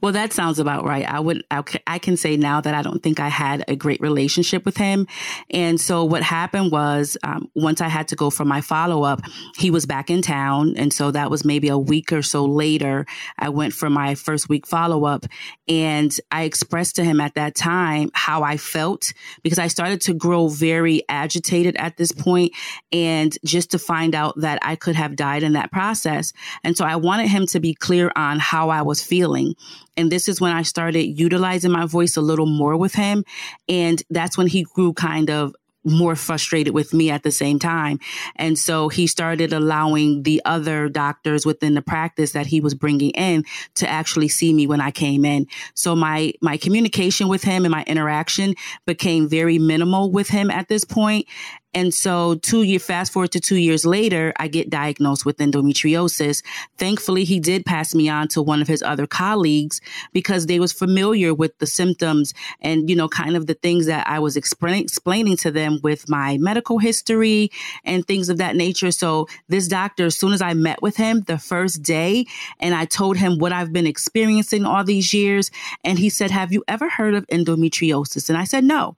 Well, 0.02 0.14
that 0.14 0.34
sounds 0.34 0.60
about 0.60 0.86
right. 0.86 1.08
I 1.08 1.20
would, 1.20 1.44
I 1.50 2.00
can 2.00 2.18
say 2.18 2.38
now 2.38 2.62
that 2.62 2.74
I 2.74 2.82
don't 2.82 3.02
think 3.02 3.20
I 3.20 3.30
had 3.30 3.64
a 3.68 3.76
great 3.76 4.02
relationship 4.02 4.66
with 4.66 4.78
him. 4.78 5.08
And 5.50 5.80
so 5.80 6.04
what 6.04 6.24
happened 6.24 6.72
was, 6.72 7.18
um, 7.24 7.50
once 7.56 7.82
I 7.82 7.88
had 7.88 8.08
to 8.10 8.16
go 8.16 8.30
for 8.30 8.46
my 8.46 8.62
follow 8.62 9.04
up, 9.04 9.22
he 9.58 9.72
was 9.72 9.86
back 9.86 10.10
in 10.10 10.22
town. 10.22 10.76
And 10.78 10.92
so 10.94 11.12
that 11.12 11.30
was 11.30 11.46
maybe 11.46 11.68
a 11.70 11.78
week 11.78 12.12
or 12.12 12.22
so 12.22 12.46
later. 12.46 13.06
I 13.38 13.50
went 13.50 13.74
for 13.74 13.90
my 13.90 14.16
first 14.16 14.50
week 14.50 14.66
follow 14.66 15.06
up 15.06 15.26
and 15.68 16.16
I 16.32 16.44
expressed 16.44 16.96
to 16.96 17.04
him 17.04 17.20
at 17.20 17.36
that 17.36 17.56
time 17.56 18.10
how 18.14 18.44
I 18.44 18.58
felt 18.58 19.14
because 19.44 19.60
I 19.60 19.68
started 19.68 20.02
to 20.02 20.14
grow 20.14 20.48
very 20.48 21.04
agitated 21.10 21.76
at 21.78 21.98
this 21.98 22.12
point 22.12 22.54
and 22.92 23.38
just 23.44 23.72
to 23.72 23.80
find 23.80 24.16
out 24.16 24.40
that 24.40 24.60
I 24.62 24.76
could 24.76 24.96
have 24.96 25.16
died 25.16 25.44
in 25.44 25.54
that 25.54 25.72
process. 25.72 26.34
And 26.64 26.78
so 26.78 26.86
I 26.86 26.96
wanted 26.96 27.28
him 27.28 27.46
to 27.48 27.60
be 27.60 27.74
clear 27.74 28.12
on 28.16 28.40
how 28.40 28.70
I 28.70 28.82
was 28.82 29.02
feeling. 29.02 29.56
And 29.96 30.12
this 30.12 30.28
is 30.28 30.40
when 30.40 30.52
I 30.52 30.62
started 30.62 31.04
utilizing 31.04 31.72
my 31.72 31.86
voice 31.86 32.18
a 32.18 32.22
little 32.22 32.46
more 32.46 32.78
with 32.78 32.96
him. 32.96 33.24
And 33.68 34.02
that's 34.10 34.38
when 34.38 34.48
he 34.48 34.64
grew 34.64 34.94
kind 34.94 35.30
of 35.30 35.56
more 35.88 36.16
frustrated 36.16 36.74
with 36.74 36.94
me 36.94 37.10
at 37.10 37.24
the 37.24 37.32
same 37.32 37.60
time. 37.60 38.00
And 38.36 38.60
so 38.60 38.90
he 38.90 39.08
started 39.08 39.54
allowing 39.54 40.24
the 40.24 40.42
other 40.46 40.90
doctors 40.90 41.46
within 41.46 41.74
the 41.74 41.82
practice 41.82 42.34
that 42.34 42.46
he 42.46 42.60
was 42.60 42.74
bringing 42.74 43.12
in 43.12 43.46
to 43.76 43.90
actually 43.90 44.28
see 44.28 44.54
me 44.54 44.68
when 44.68 44.82
I 44.82 44.92
came 44.92 45.26
in. 45.26 45.48
So 45.74 45.96
my, 45.96 46.34
my 46.42 46.58
communication 46.58 47.28
with 47.28 47.44
him 47.44 47.64
and 47.66 47.72
my 47.72 47.84
interaction 47.88 48.56
became 48.86 49.30
very 49.30 49.60
minimal 49.60 50.12
with 50.12 50.28
him 50.28 50.52
at 50.52 50.68
this 50.68 50.84
point. 50.84 51.28
And 51.74 51.94
so 51.94 52.36
two 52.36 52.64
year, 52.64 52.80
fast 52.80 53.14
forward 53.14 53.32
to 53.34 53.40
two 53.40 53.58
years 53.58 53.86
later, 53.86 54.34
I 54.38 54.48
get 54.48 54.70
diagnosed 54.70 55.26
with 55.26 55.38
endometriosis. 55.38 56.42
Thankfully, 56.78 57.24
he 57.24 57.40
did 57.40 57.66
pass 57.66 57.94
me 57.94 58.10
on 58.10 58.30
to 58.30 58.42
one 58.42 58.62
of 58.62 58.68
his 58.68 58.82
other 58.82 59.06
colleagues 59.06 59.80
because 60.12 60.48
they 60.48 60.60
was 60.60 60.72
familiar 60.72 61.34
with 61.34 61.58
the 61.60 61.68
symptoms 61.68 62.34
and, 62.62 62.90
you 62.90 62.96
know, 62.96 63.08
kind 63.08 63.36
of 63.36 63.46
the 63.46 63.54
things 63.54 63.86
that 63.86 64.08
I 64.08 64.20
was 64.20 64.38
explaining, 64.38 64.84
explaining 64.84 65.38
to 65.38 65.52
them 65.52 65.80
with 65.84 66.10
my 66.10 66.38
medical 66.38 66.80
history 66.80 67.52
and 67.84 68.08
things 68.08 68.30
of 68.30 68.38
that 68.38 68.56
nature. 68.56 68.92
So 68.92 69.28
this 69.48 69.68
doctor, 69.68 70.06
as 70.06 70.18
soon 70.18 70.34
as 70.34 70.42
I 70.42 70.54
met 70.54 70.82
with 70.82 70.96
him 70.96 71.22
the 71.22 71.38
first 71.38 71.84
day 71.84 72.26
and 72.60 72.74
I 72.74 72.86
told 72.86 73.18
him 73.18 73.38
what 73.38 73.54
I've 73.54 73.74
been 73.74 73.88
experiencing 73.88 74.66
all 74.66 74.84
these 74.84 75.14
years, 75.14 75.52
and 75.84 76.00
he 76.00 76.10
said, 76.10 76.32
have 76.32 76.52
you 76.52 76.64
ever 76.68 76.90
heard 76.90 77.14
of 77.14 77.28
endometriosis? 77.28 78.30
And 78.30 78.38
I 78.38 78.46
said, 78.46 78.64
no. 78.64 78.96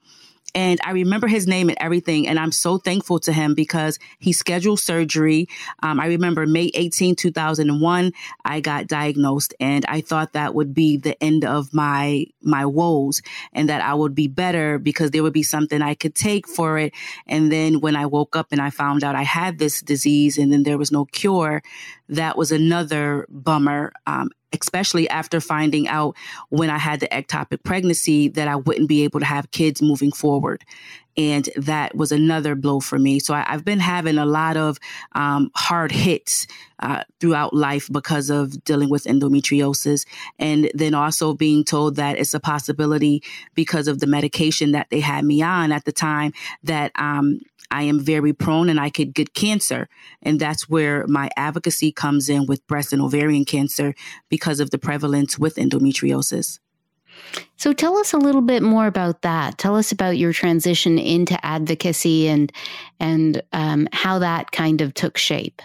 And 0.55 0.79
I 0.83 0.91
remember 0.91 1.27
his 1.27 1.47
name 1.47 1.69
and 1.69 1.77
everything. 1.79 2.27
And 2.27 2.39
I'm 2.39 2.51
so 2.51 2.77
thankful 2.77 3.19
to 3.21 3.33
him 3.33 3.53
because 3.53 3.99
he 4.19 4.33
scheduled 4.33 4.79
surgery. 4.79 5.47
Um, 5.83 5.99
I 5.99 6.07
remember 6.07 6.45
May 6.47 6.71
18, 6.73 7.15
2001, 7.15 8.11
I 8.45 8.59
got 8.59 8.87
diagnosed 8.87 9.53
and 9.59 9.85
I 9.87 10.01
thought 10.01 10.33
that 10.33 10.55
would 10.55 10.73
be 10.73 10.97
the 10.97 11.21
end 11.23 11.45
of 11.45 11.73
my, 11.73 12.25
my 12.41 12.65
woes 12.65 13.21
and 13.53 13.69
that 13.69 13.81
I 13.81 13.93
would 13.93 14.15
be 14.15 14.27
better 14.27 14.79
because 14.79 15.11
there 15.11 15.23
would 15.23 15.33
be 15.33 15.43
something 15.43 15.81
I 15.81 15.93
could 15.93 16.15
take 16.15 16.47
for 16.47 16.77
it. 16.77 16.93
And 17.27 17.51
then 17.51 17.81
when 17.81 17.95
I 17.95 18.05
woke 18.05 18.35
up 18.35 18.47
and 18.51 18.61
I 18.61 18.69
found 18.69 19.03
out 19.03 19.15
I 19.15 19.23
had 19.23 19.59
this 19.59 19.81
disease 19.81 20.37
and 20.37 20.51
then 20.51 20.63
there 20.63 20.77
was 20.77 20.91
no 20.91 21.05
cure, 21.05 21.61
that 22.09 22.37
was 22.37 22.51
another 22.51 23.25
bummer. 23.29 23.93
Um, 24.05 24.29
especially 24.51 25.07
after 25.09 25.39
finding 25.39 25.87
out 25.87 26.15
when 26.49 26.69
I 26.69 26.77
had 26.77 26.99
the 26.99 27.07
ectopic 27.09 27.63
pregnancy 27.63 28.29
that 28.29 28.47
I 28.47 28.55
wouldn't 28.55 28.89
be 28.89 29.03
able 29.03 29.19
to 29.19 29.25
have 29.25 29.51
kids 29.51 29.81
moving 29.81 30.11
forward. 30.11 30.63
And 31.17 31.49
that 31.55 31.95
was 31.95 32.11
another 32.11 32.55
blow 32.55 32.79
for 32.79 32.97
me. 32.97 33.19
So 33.19 33.33
I, 33.33 33.43
have 33.47 33.65
been 33.65 33.79
having 33.79 34.17
a 34.17 34.25
lot 34.25 34.55
of 34.55 34.77
um, 35.13 35.51
hard 35.55 35.91
hits 35.91 36.47
uh, 36.79 37.03
throughout 37.19 37.53
life 37.53 37.89
because 37.91 38.29
of 38.29 38.63
dealing 38.63 38.89
with 38.89 39.03
endometriosis. 39.03 40.05
And 40.37 40.71
then 40.73 40.93
also 40.93 41.33
being 41.33 41.63
told 41.63 41.97
that 41.97 42.17
it's 42.17 42.33
a 42.33 42.39
possibility 42.39 43.21
because 43.53 43.87
of 43.87 43.99
the 43.99 44.07
medication 44.07 44.71
that 44.71 44.87
they 44.89 45.01
had 45.01 45.25
me 45.25 45.41
on 45.41 45.71
at 45.71 45.85
the 45.85 45.91
time 45.91 46.31
that 46.63 46.91
um, 46.95 47.41
I 47.71 47.83
am 47.83 47.99
very 47.99 48.33
prone 48.33 48.69
and 48.69 48.79
I 48.79 48.89
could 48.89 49.13
get 49.13 49.33
cancer. 49.33 49.89
And 50.21 50.39
that's 50.39 50.69
where 50.69 51.05
my 51.07 51.29
advocacy 51.35 51.91
comes 51.91 52.29
in 52.29 52.45
with 52.45 52.65
breast 52.67 52.93
and 52.93 53.01
ovarian 53.01 53.45
cancer 53.45 53.93
because 54.29 54.59
of 54.59 54.71
the 54.71 54.79
prevalence 54.79 55.37
with 55.37 55.55
endometriosis. 55.55 56.59
So 57.57 57.73
tell 57.73 57.97
us 57.97 58.13
a 58.13 58.17
little 58.17 58.41
bit 58.41 58.63
more 58.63 58.87
about 58.87 59.21
that. 59.23 59.57
Tell 59.57 59.75
us 59.75 59.91
about 59.91 60.17
your 60.17 60.33
transition 60.33 60.97
into 60.97 61.43
advocacy 61.45 62.27
and 62.27 62.51
and 62.99 63.41
um, 63.51 63.87
how 63.91 64.19
that 64.19 64.51
kind 64.51 64.81
of 64.81 64.93
took 64.93 65.17
shape. 65.17 65.61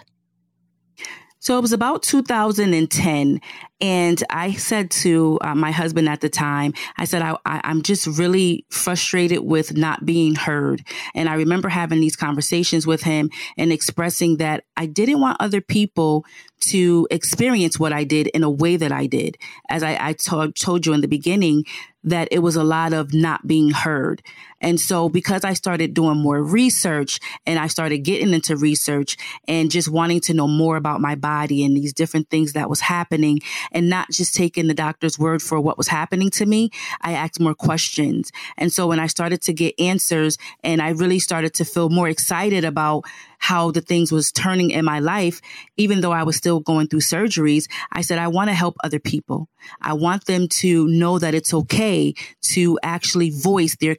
So 1.45 1.59
it 1.59 1.61
was 1.61 1.73
about 1.73 2.01
2010. 2.01 3.39
And 3.79 4.23
I 4.31 4.53
said 4.53 4.89
to 4.89 5.37
uh, 5.41 5.53
my 5.53 5.69
husband 5.69 6.09
at 6.09 6.21
the 6.21 6.29
time, 6.29 6.73
I 6.97 7.05
said, 7.05 7.21
I, 7.21 7.37
I, 7.45 7.61
I'm 7.63 7.83
just 7.83 8.07
really 8.07 8.65
frustrated 8.71 9.41
with 9.41 9.77
not 9.77 10.07
being 10.07 10.33
heard. 10.33 10.83
And 11.13 11.29
I 11.29 11.35
remember 11.35 11.69
having 11.69 12.01
these 12.01 12.15
conversations 12.15 12.87
with 12.87 13.03
him 13.03 13.29
and 13.59 13.71
expressing 13.71 14.37
that 14.37 14.63
I 14.75 14.87
didn't 14.87 15.21
want 15.21 15.37
other 15.39 15.61
people 15.61 16.25
to 16.61 17.07
experience 17.11 17.77
what 17.79 17.93
I 17.93 18.05
did 18.05 18.25
in 18.27 18.41
a 18.41 18.49
way 18.49 18.75
that 18.77 18.91
I 18.91 19.05
did. 19.05 19.37
As 19.69 19.83
I, 19.83 19.99
I 20.01 20.13
told, 20.13 20.55
told 20.55 20.87
you 20.87 20.93
in 20.93 21.01
the 21.01 21.07
beginning, 21.07 21.65
that 22.05 22.27
it 22.31 22.39
was 22.39 22.55
a 22.55 22.63
lot 22.63 22.93
of 22.93 23.13
not 23.13 23.45
being 23.45 23.71
heard. 23.71 24.21
And 24.61 24.79
so 24.79 25.09
because 25.09 25.43
I 25.43 25.53
started 25.53 25.93
doing 25.93 26.17
more 26.17 26.41
research 26.41 27.19
and 27.45 27.59
I 27.59 27.67
started 27.67 27.99
getting 27.99 28.33
into 28.33 28.55
research 28.55 29.17
and 29.47 29.69
just 29.69 29.89
wanting 29.89 30.21
to 30.21 30.33
know 30.33 30.47
more 30.47 30.77
about 30.77 31.01
my 31.01 31.15
body 31.15 31.63
and 31.65 31.75
these 31.75 31.93
different 31.93 32.29
things 32.29 32.53
that 32.53 32.69
was 32.69 32.81
happening 32.81 33.39
and 33.71 33.89
not 33.89 34.09
just 34.11 34.33
taking 34.33 34.67
the 34.67 34.73
doctor's 34.73 35.19
word 35.19 35.41
for 35.41 35.59
what 35.59 35.77
was 35.77 35.87
happening 35.87 36.29
to 36.31 36.45
me, 36.45 36.69
I 37.01 37.13
asked 37.13 37.39
more 37.39 37.55
questions. 37.55 38.31
And 38.57 38.71
so 38.71 38.87
when 38.87 38.99
I 38.99 39.07
started 39.07 39.41
to 39.43 39.53
get 39.53 39.79
answers 39.79 40.37
and 40.63 40.81
I 40.81 40.89
really 40.89 41.19
started 41.19 41.53
to 41.55 41.65
feel 41.65 41.89
more 41.89 42.09
excited 42.09 42.63
about 42.63 43.03
how 43.39 43.71
the 43.71 43.81
things 43.81 44.11
was 44.11 44.31
turning 44.31 44.71
in 44.71 44.85
my 44.85 44.99
life, 44.99 45.41
even 45.77 46.01
though 46.01 46.11
I 46.11 46.23
was 46.23 46.35
still 46.35 46.59
going 46.59 46.87
through 46.87 47.01
surgeries, 47.01 47.67
I 47.91 48.01
said, 48.01 48.17
I 48.17 48.27
want 48.27 48.49
to 48.49 48.55
help 48.55 48.75
other 48.83 48.99
people. 48.99 49.49
I 49.81 49.93
want 49.93 50.25
them 50.25 50.47
to 50.47 50.87
know 50.87 51.19
that 51.19 51.35
it's 51.35 51.53
okay 51.53 52.13
to 52.53 52.79
actually 52.83 53.29
voice 53.29 53.75
their 53.75 53.95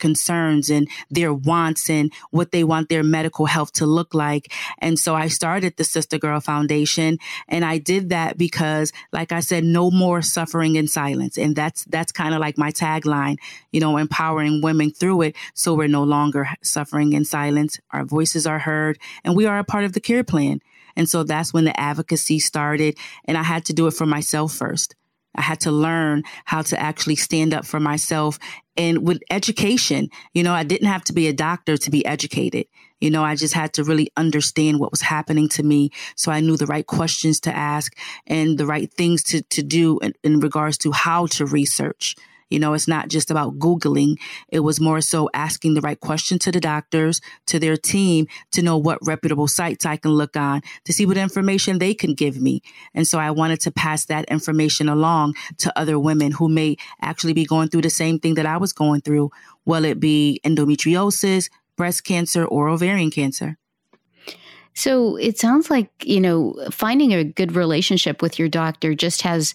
concerns 0.46 0.70
and 0.70 0.88
their 1.10 1.32
wants 1.32 1.90
and 1.90 2.12
what 2.30 2.50
they 2.52 2.64
want 2.64 2.88
their 2.88 3.02
medical 3.02 3.46
health 3.46 3.72
to 3.72 3.86
look 3.86 4.14
like. 4.14 4.52
And 4.78 4.98
so 4.98 5.14
I 5.14 5.28
started 5.28 5.76
the 5.76 5.84
Sister 5.84 6.18
Girl 6.18 6.40
Foundation 6.40 7.18
and 7.48 7.64
I 7.64 7.78
did 7.78 8.10
that 8.10 8.38
because, 8.38 8.92
like 9.12 9.32
I 9.32 9.40
said, 9.40 9.64
no 9.64 9.90
more 9.90 10.22
suffering 10.22 10.76
in 10.76 10.88
silence. 10.88 11.38
And 11.38 11.56
that's, 11.56 11.84
that's 11.84 12.12
kind 12.12 12.34
of 12.34 12.40
like 12.40 12.58
my 12.58 12.70
tagline, 12.70 13.36
you 13.72 13.80
know, 13.80 13.96
empowering 13.96 14.62
women 14.62 14.90
through 14.90 15.22
it. 15.22 15.36
So 15.54 15.74
we're 15.74 15.88
no 15.88 16.04
longer 16.04 16.48
suffering 16.62 17.12
in 17.12 17.24
silence. 17.24 17.80
Our 17.90 18.04
voices 18.04 18.46
are 18.46 18.60
heard 18.60 18.98
and 19.24 19.36
we 19.36 19.46
are 19.46 19.58
a 19.58 19.64
part 19.64 19.84
of 19.84 19.92
the 19.92 20.00
care 20.00 20.24
plan. 20.24 20.60
And 20.98 21.08
so 21.08 21.24
that's 21.24 21.52
when 21.52 21.64
the 21.64 21.78
advocacy 21.78 22.38
started. 22.38 22.96
And 23.26 23.36
I 23.36 23.42
had 23.42 23.64
to 23.66 23.74
do 23.74 23.86
it 23.86 23.92
for 23.92 24.06
myself 24.06 24.54
first. 24.54 24.94
I 25.36 25.42
had 25.42 25.60
to 25.60 25.70
learn 25.70 26.24
how 26.44 26.62
to 26.62 26.80
actually 26.80 27.16
stand 27.16 27.54
up 27.54 27.64
for 27.64 27.80
myself. 27.80 28.38
And 28.76 29.06
with 29.06 29.22
education, 29.30 30.08
you 30.34 30.42
know, 30.42 30.52
I 30.52 30.64
didn't 30.64 30.88
have 30.88 31.04
to 31.04 31.12
be 31.12 31.28
a 31.28 31.32
doctor 31.32 31.76
to 31.76 31.90
be 31.90 32.04
educated. 32.04 32.66
You 33.00 33.10
know, 33.10 33.22
I 33.22 33.36
just 33.36 33.54
had 33.54 33.74
to 33.74 33.84
really 33.84 34.10
understand 34.16 34.80
what 34.80 34.90
was 34.90 35.02
happening 35.02 35.48
to 35.50 35.62
me. 35.62 35.90
So 36.16 36.32
I 36.32 36.40
knew 36.40 36.56
the 36.56 36.66
right 36.66 36.86
questions 36.86 37.40
to 37.40 37.54
ask 37.54 37.96
and 38.26 38.56
the 38.56 38.66
right 38.66 38.92
things 38.92 39.22
to, 39.24 39.42
to 39.42 39.62
do 39.62 39.98
in, 40.00 40.14
in 40.24 40.40
regards 40.40 40.78
to 40.78 40.92
how 40.92 41.26
to 41.26 41.46
research. 41.46 42.16
You 42.50 42.58
know, 42.58 42.74
it's 42.74 42.88
not 42.88 43.08
just 43.08 43.30
about 43.30 43.58
Googling. 43.58 44.16
It 44.48 44.60
was 44.60 44.80
more 44.80 45.00
so 45.00 45.28
asking 45.34 45.74
the 45.74 45.80
right 45.80 45.98
question 45.98 46.38
to 46.40 46.52
the 46.52 46.60
doctors, 46.60 47.20
to 47.46 47.58
their 47.58 47.76
team 47.76 48.26
to 48.52 48.62
know 48.62 48.76
what 48.76 48.98
reputable 49.02 49.48
sites 49.48 49.84
I 49.84 49.96
can 49.96 50.12
look 50.12 50.36
on 50.36 50.62
to 50.84 50.92
see 50.92 51.06
what 51.06 51.16
information 51.16 51.78
they 51.78 51.94
can 51.94 52.14
give 52.14 52.40
me. 52.40 52.62
And 52.94 53.06
so 53.06 53.18
I 53.18 53.30
wanted 53.30 53.60
to 53.62 53.70
pass 53.70 54.06
that 54.06 54.26
information 54.26 54.88
along 54.88 55.34
to 55.58 55.76
other 55.78 55.98
women 55.98 56.32
who 56.32 56.48
may 56.48 56.76
actually 57.00 57.32
be 57.32 57.44
going 57.44 57.68
through 57.68 57.82
the 57.82 57.90
same 57.90 58.18
thing 58.18 58.34
that 58.34 58.46
I 58.46 58.56
was 58.56 58.72
going 58.72 59.00
through, 59.00 59.30
will 59.64 59.84
it 59.84 59.98
be 59.98 60.40
endometriosis, 60.44 61.50
breast 61.76 62.04
cancer, 62.04 62.44
or 62.44 62.68
ovarian 62.68 63.10
cancer. 63.10 63.58
So 64.74 65.16
it 65.16 65.38
sounds 65.38 65.70
like, 65.70 65.90
you 66.04 66.20
know, 66.20 66.54
finding 66.70 67.12
a 67.14 67.24
good 67.24 67.56
relationship 67.56 68.20
with 68.20 68.38
your 68.38 68.48
doctor 68.48 68.94
just 68.94 69.22
has 69.22 69.54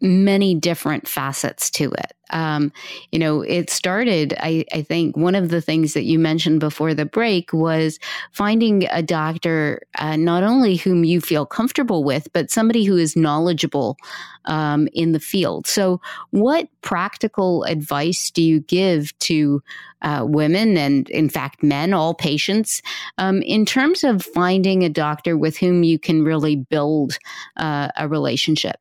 many 0.00 0.54
different 0.54 1.06
facets 1.06 1.70
to 1.70 1.90
it. 1.92 2.12
Um, 2.30 2.72
you 3.10 3.18
know, 3.18 3.42
it 3.42 3.70
started, 3.70 4.34
I, 4.38 4.64
I, 4.72 4.82
think 4.82 5.16
one 5.16 5.34
of 5.34 5.48
the 5.48 5.60
things 5.60 5.94
that 5.94 6.04
you 6.04 6.16
mentioned 6.16 6.60
before 6.60 6.94
the 6.94 7.04
break 7.04 7.52
was 7.52 7.98
finding 8.30 8.86
a 8.90 9.02
doctor, 9.02 9.82
uh, 9.98 10.14
not 10.14 10.44
only 10.44 10.76
whom 10.76 11.02
you 11.02 11.20
feel 11.20 11.44
comfortable 11.44 12.04
with, 12.04 12.28
but 12.32 12.48
somebody 12.48 12.84
who 12.84 12.96
is 12.96 13.16
knowledgeable 13.16 13.96
um, 14.44 14.88
in 14.92 15.10
the 15.10 15.18
field. 15.18 15.66
So, 15.66 16.00
what 16.30 16.68
practical 16.82 17.64
advice 17.64 18.30
do 18.30 18.42
you 18.42 18.60
give 18.60 19.16
to 19.20 19.60
uh, 20.02 20.24
women 20.26 20.76
and, 20.76 21.10
in 21.10 21.28
fact, 21.28 21.64
men, 21.64 21.92
all 21.92 22.14
patients, 22.14 22.80
um, 23.18 23.42
in 23.42 23.66
terms 23.66 24.04
of 24.04 24.22
finding 24.22 24.84
a 24.84 24.88
doctor 24.88 25.36
with 25.36 25.56
whom 25.56 25.82
you 25.82 25.98
can 25.98 26.22
really 26.22 26.56
build 26.56 27.18
uh, 27.56 27.88
a 27.96 28.08
relationship? 28.08 28.76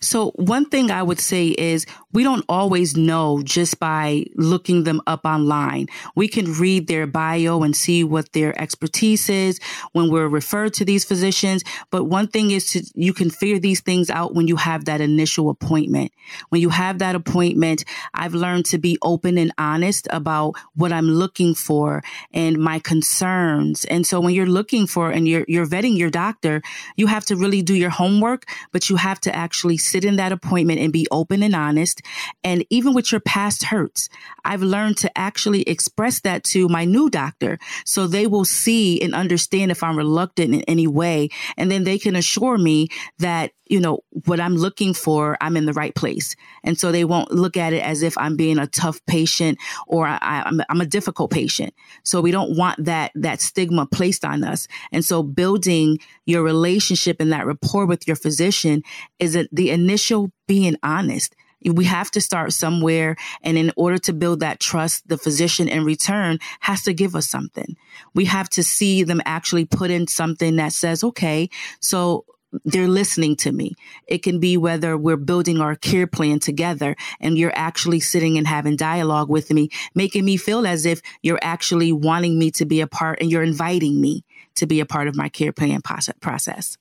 So 0.00 0.30
one 0.32 0.68
thing 0.68 0.90
I 0.90 1.02
would 1.02 1.20
say 1.20 1.48
is 1.48 1.86
we 2.12 2.22
don't 2.22 2.44
always 2.48 2.96
know 2.96 3.42
just 3.42 3.78
by 3.78 4.24
looking 4.34 4.84
them 4.84 5.00
up 5.06 5.24
online. 5.24 5.86
We 6.14 6.28
can 6.28 6.52
read 6.54 6.86
their 6.86 7.06
bio 7.06 7.62
and 7.62 7.76
see 7.76 8.04
what 8.04 8.32
their 8.32 8.58
expertise 8.60 9.28
is 9.28 9.60
when 9.92 10.10
we're 10.10 10.28
referred 10.28 10.74
to 10.74 10.84
these 10.84 11.04
physicians. 11.04 11.62
But 11.90 12.04
one 12.04 12.26
thing 12.26 12.50
is 12.50 12.70
to, 12.70 12.82
you 12.94 13.12
can 13.12 13.30
figure 13.30 13.58
these 13.58 13.80
things 13.80 14.10
out 14.10 14.34
when 14.34 14.48
you 14.48 14.56
have 14.56 14.86
that 14.86 15.00
initial 15.00 15.50
appointment. 15.50 16.12
When 16.48 16.60
you 16.60 16.70
have 16.70 16.98
that 16.98 17.14
appointment, 17.14 17.84
I've 18.14 18.34
learned 18.34 18.66
to 18.66 18.78
be 18.78 18.98
open 19.02 19.38
and 19.38 19.52
honest 19.56 20.08
about 20.10 20.54
what 20.74 20.92
I'm 20.92 21.08
looking 21.08 21.54
for 21.54 22.02
and 22.32 22.58
my 22.58 22.78
concerns. 22.80 23.84
And 23.84 24.06
so 24.06 24.20
when 24.20 24.34
you're 24.34 24.46
looking 24.46 24.86
for 24.86 25.10
and 25.10 25.28
you're, 25.28 25.44
you're 25.46 25.66
vetting 25.66 25.96
your 25.96 26.10
doctor, 26.10 26.62
you 26.96 27.06
have 27.06 27.24
to 27.26 27.36
really 27.36 27.62
do 27.62 27.74
your 27.74 27.90
homework, 27.90 28.46
but 28.72 28.90
you 28.90 28.96
have 28.96 29.20
to 29.20 29.34
actually 29.34 29.60
actually 29.60 29.76
sit 29.76 30.04
in 30.04 30.16
that 30.16 30.32
appointment 30.32 30.80
and 30.80 30.92
be 30.92 31.06
open 31.10 31.42
and 31.42 31.54
honest. 31.54 31.99
And 32.44 32.64
even 32.70 32.94
with 32.94 33.12
your 33.12 33.20
past 33.20 33.64
hurts, 33.64 34.08
I've 34.44 34.62
learned 34.62 34.96
to 34.98 35.18
actually 35.18 35.62
express 35.62 36.20
that 36.20 36.44
to 36.44 36.68
my 36.68 36.84
new 36.84 37.10
doctor 37.10 37.58
so 37.84 38.06
they 38.06 38.26
will 38.26 38.44
see 38.44 39.00
and 39.00 39.14
understand 39.14 39.70
if 39.70 39.82
I'm 39.82 39.96
reluctant 39.96 40.54
in 40.54 40.62
any 40.62 40.86
way. 40.86 41.28
And 41.56 41.70
then 41.70 41.84
they 41.84 41.98
can 41.98 42.16
assure 42.16 42.58
me 42.58 42.88
that 43.18 43.52
you 43.70 43.78
know, 43.78 44.00
what 44.26 44.40
I'm 44.40 44.56
looking 44.56 44.92
for, 44.92 45.38
I'm 45.40 45.56
in 45.56 45.64
the 45.64 45.72
right 45.72 45.94
place. 45.94 46.34
And 46.64 46.76
so 46.76 46.90
they 46.90 47.04
won't 47.04 47.30
look 47.30 47.56
at 47.56 47.72
it 47.72 47.84
as 47.84 48.02
if 48.02 48.18
I'm 48.18 48.36
being 48.36 48.58
a 48.58 48.66
tough 48.66 49.00
patient 49.06 49.58
or 49.86 50.08
I, 50.08 50.42
am 50.44 50.60
I'm 50.68 50.80
a 50.80 50.86
difficult 50.86 51.30
patient. 51.30 51.72
So 52.02 52.20
we 52.20 52.32
don't 52.32 52.56
want 52.56 52.84
that, 52.84 53.12
that 53.14 53.40
stigma 53.40 53.86
placed 53.86 54.24
on 54.24 54.42
us. 54.42 54.66
And 54.90 55.04
so 55.04 55.22
building 55.22 56.00
your 56.26 56.42
relationship 56.42 57.18
and 57.20 57.32
that 57.32 57.46
rapport 57.46 57.86
with 57.86 58.08
your 58.08 58.16
physician 58.16 58.82
is 59.20 59.38
the 59.52 59.70
initial 59.70 60.32
being 60.48 60.74
honest. 60.82 61.36
We 61.64 61.84
have 61.84 62.10
to 62.12 62.20
start 62.20 62.52
somewhere. 62.52 63.16
And 63.42 63.58
in 63.58 63.72
order 63.76 63.98
to 63.98 64.12
build 64.12 64.40
that 64.40 64.60
trust, 64.60 65.08
the 65.08 65.18
physician 65.18 65.68
in 65.68 65.84
return 65.84 66.38
has 66.60 66.82
to 66.82 66.94
give 66.94 67.14
us 67.14 67.28
something. 67.28 67.76
We 68.14 68.26
have 68.26 68.48
to 68.50 68.62
see 68.62 69.02
them 69.02 69.20
actually 69.24 69.66
put 69.66 69.90
in 69.90 70.06
something 70.06 70.56
that 70.56 70.72
says, 70.72 71.04
okay, 71.04 71.50
so 71.80 72.24
they're 72.64 72.88
listening 72.88 73.36
to 73.36 73.52
me. 73.52 73.74
It 74.06 74.22
can 74.22 74.40
be 74.40 74.56
whether 74.56 74.96
we're 74.96 75.16
building 75.16 75.60
our 75.60 75.76
care 75.76 76.06
plan 76.06 76.40
together 76.40 76.96
and 77.20 77.38
you're 77.38 77.52
actually 77.54 78.00
sitting 78.00 78.38
and 78.38 78.46
having 78.46 78.76
dialogue 78.76 79.28
with 79.28 79.52
me, 79.52 79.70
making 79.94 80.24
me 80.24 80.36
feel 80.36 80.66
as 80.66 80.86
if 80.86 81.00
you're 81.22 81.38
actually 81.42 81.92
wanting 81.92 82.38
me 82.38 82.50
to 82.52 82.64
be 82.64 82.80
a 82.80 82.86
part 82.86 83.20
and 83.20 83.30
you're 83.30 83.42
inviting 83.42 84.00
me 84.00 84.24
to 84.56 84.66
be 84.66 84.80
a 84.80 84.86
part 84.86 85.08
of 85.08 85.16
my 85.16 85.28
care 85.28 85.52
plan 85.52 85.80
process. 85.80 86.76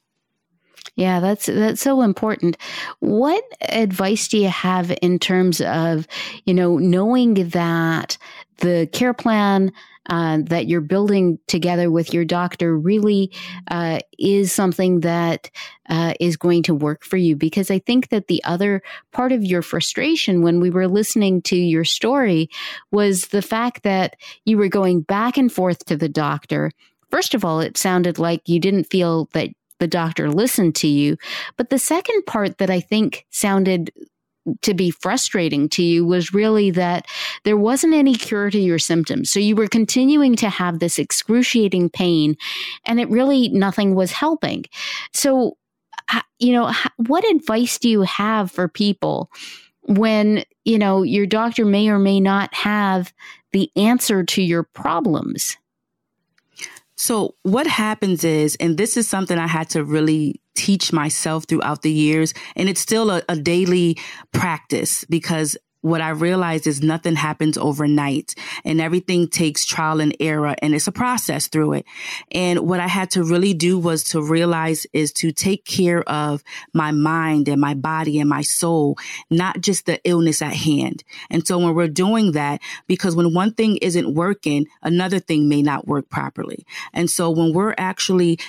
Yeah, 0.95 1.19
that's 1.19 1.45
that's 1.45 1.81
so 1.81 2.01
important. 2.01 2.57
What 2.99 3.43
advice 3.61 4.27
do 4.27 4.37
you 4.37 4.49
have 4.49 4.95
in 5.01 5.19
terms 5.19 5.61
of, 5.61 6.07
you 6.45 6.53
know, 6.53 6.77
knowing 6.77 7.49
that 7.49 8.17
the 8.57 8.89
care 8.91 9.13
plan 9.13 9.71
uh, 10.09 10.39
that 10.45 10.67
you're 10.67 10.81
building 10.81 11.37
together 11.47 11.91
with 11.91 12.13
your 12.13 12.25
doctor 12.25 12.75
really 12.77 13.31
uh, 13.69 13.99
is 14.17 14.51
something 14.51 15.01
that 15.01 15.51
uh, 15.87 16.13
is 16.19 16.35
going 16.35 16.63
to 16.63 16.73
work 16.73 17.03
for 17.03 17.17
you. 17.17 17.35
Because 17.35 17.69
I 17.69 17.79
think 17.79 18.09
that 18.09 18.27
the 18.27 18.43
other 18.43 18.81
part 19.13 19.31
of 19.31 19.43
your 19.43 19.61
frustration 19.61 20.41
when 20.41 20.59
we 20.59 20.71
were 20.71 20.87
listening 20.87 21.41
to 21.43 21.55
your 21.55 21.85
story 21.85 22.49
was 22.91 23.27
the 23.27 23.43
fact 23.43 23.83
that 23.83 24.15
you 24.45 24.57
were 24.57 24.67
going 24.67 25.01
back 25.01 25.37
and 25.37 25.51
forth 25.51 25.85
to 25.85 25.95
the 25.95 26.09
doctor. 26.09 26.71
First 27.11 27.33
of 27.33 27.45
all, 27.45 27.59
it 27.59 27.77
sounded 27.77 28.19
like 28.19 28.41
you 28.47 28.59
didn't 28.59 28.85
feel 28.85 29.29
that 29.33 29.49
the 29.79 29.87
doctor 29.87 30.29
listened 30.29 30.75
to 30.75 30.87
you. 30.87 31.17
But 31.57 31.69
the 31.69 31.79
second 31.79 32.25
part 32.25 32.57
that 32.57 32.69
I 32.69 32.79
think 32.79 33.25
sounded 33.29 33.91
to 34.61 34.73
be 34.73 34.91
frustrating 34.91 35.69
to 35.69 35.83
you 35.83 36.05
was 36.05 36.33
really 36.33 36.71
that 36.71 37.05
there 37.43 37.57
wasn't 37.57 37.93
any 37.93 38.15
cure 38.15 38.49
to 38.49 38.59
your 38.59 38.79
symptoms. 38.79 39.29
So 39.29 39.39
you 39.39 39.55
were 39.55 39.67
continuing 39.67 40.35
to 40.37 40.49
have 40.49 40.79
this 40.79 40.97
excruciating 40.97 41.89
pain 41.89 42.35
and 42.85 42.99
it 42.99 43.09
really 43.09 43.49
nothing 43.49 43.95
was 43.95 44.11
helping. 44.11 44.65
So, 45.13 45.57
you 46.39 46.53
know, 46.53 46.71
what 46.97 47.29
advice 47.29 47.77
do 47.77 47.89
you 47.89 48.01
have 48.03 48.51
for 48.51 48.67
people 48.67 49.29
when, 49.81 50.43
you 50.63 50.79
know, 50.79 51.03
your 51.03 51.25
doctor 51.25 51.65
may 51.65 51.89
or 51.89 51.99
may 51.99 52.19
not 52.19 52.53
have 52.53 53.13
the 53.51 53.71
answer 53.75 54.23
to 54.23 54.41
your 54.41 54.63
problems? 54.63 55.57
So 56.99 57.35
what 57.43 57.65
happens 57.65 58.25
is, 58.25 58.57
and 58.57 58.77
this 58.77 58.97
is 58.97 59.07
something 59.07 59.37
I 59.37 59.47
had 59.47 59.69
to 59.69 59.85
really 59.85 60.41
teach 60.57 60.91
myself 60.91 61.45
throughout 61.45 61.81
the 61.81 61.91
years, 61.91 62.33
and 62.57 62.67
it's 62.67 62.81
still 62.81 63.09
a, 63.09 63.23
a 63.29 63.37
daily 63.37 63.97
practice 64.33 65.05
because 65.05 65.57
what 65.81 66.01
I 66.01 66.09
realized 66.09 66.67
is 66.67 66.81
nothing 66.81 67.15
happens 67.15 67.57
overnight 67.57 68.35
and 68.65 68.81
everything 68.81 69.27
takes 69.27 69.65
trial 69.65 70.01
and 70.01 70.15
error 70.19 70.55
and 70.61 70.75
it's 70.75 70.87
a 70.87 70.91
process 70.91 71.47
through 71.47 71.73
it. 71.73 71.85
And 72.31 72.59
what 72.59 72.79
I 72.79 72.87
had 72.87 73.11
to 73.11 73.23
really 73.23 73.53
do 73.53 73.79
was 73.79 74.03
to 74.05 74.21
realize 74.21 74.85
is 74.93 75.13
to 75.13 75.31
take 75.31 75.65
care 75.65 76.01
of 76.03 76.43
my 76.73 76.91
mind 76.91 77.47
and 77.47 77.61
my 77.61 77.73
body 77.73 78.19
and 78.19 78.29
my 78.29 78.41
soul, 78.41 78.97
not 79.29 79.61
just 79.61 79.85
the 79.85 79.99
illness 80.03 80.41
at 80.41 80.53
hand. 80.53 81.03
And 81.29 81.47
so 81.47 81.57
when 81.57 81.73
we're 81.73 81.87
doing 81.87 82.33
that, 82.33 82.61
because 82.87 83.15
when 83.15 83.33
one 83.33 83.53
thing 83.53 83.77
isn't 83.77 84.13
working, 84.13 84.67
another 84.81 85.19
thing 85.19 85.47
may 85.47 85.61
not 85.61 85.87
work 85.87 86.09
properly. 86.09 86.65
And 86.93 87.09
so 87.09 87.29
when 87.29 87.53
we're 87.53 87.75
actually 87.77 88.39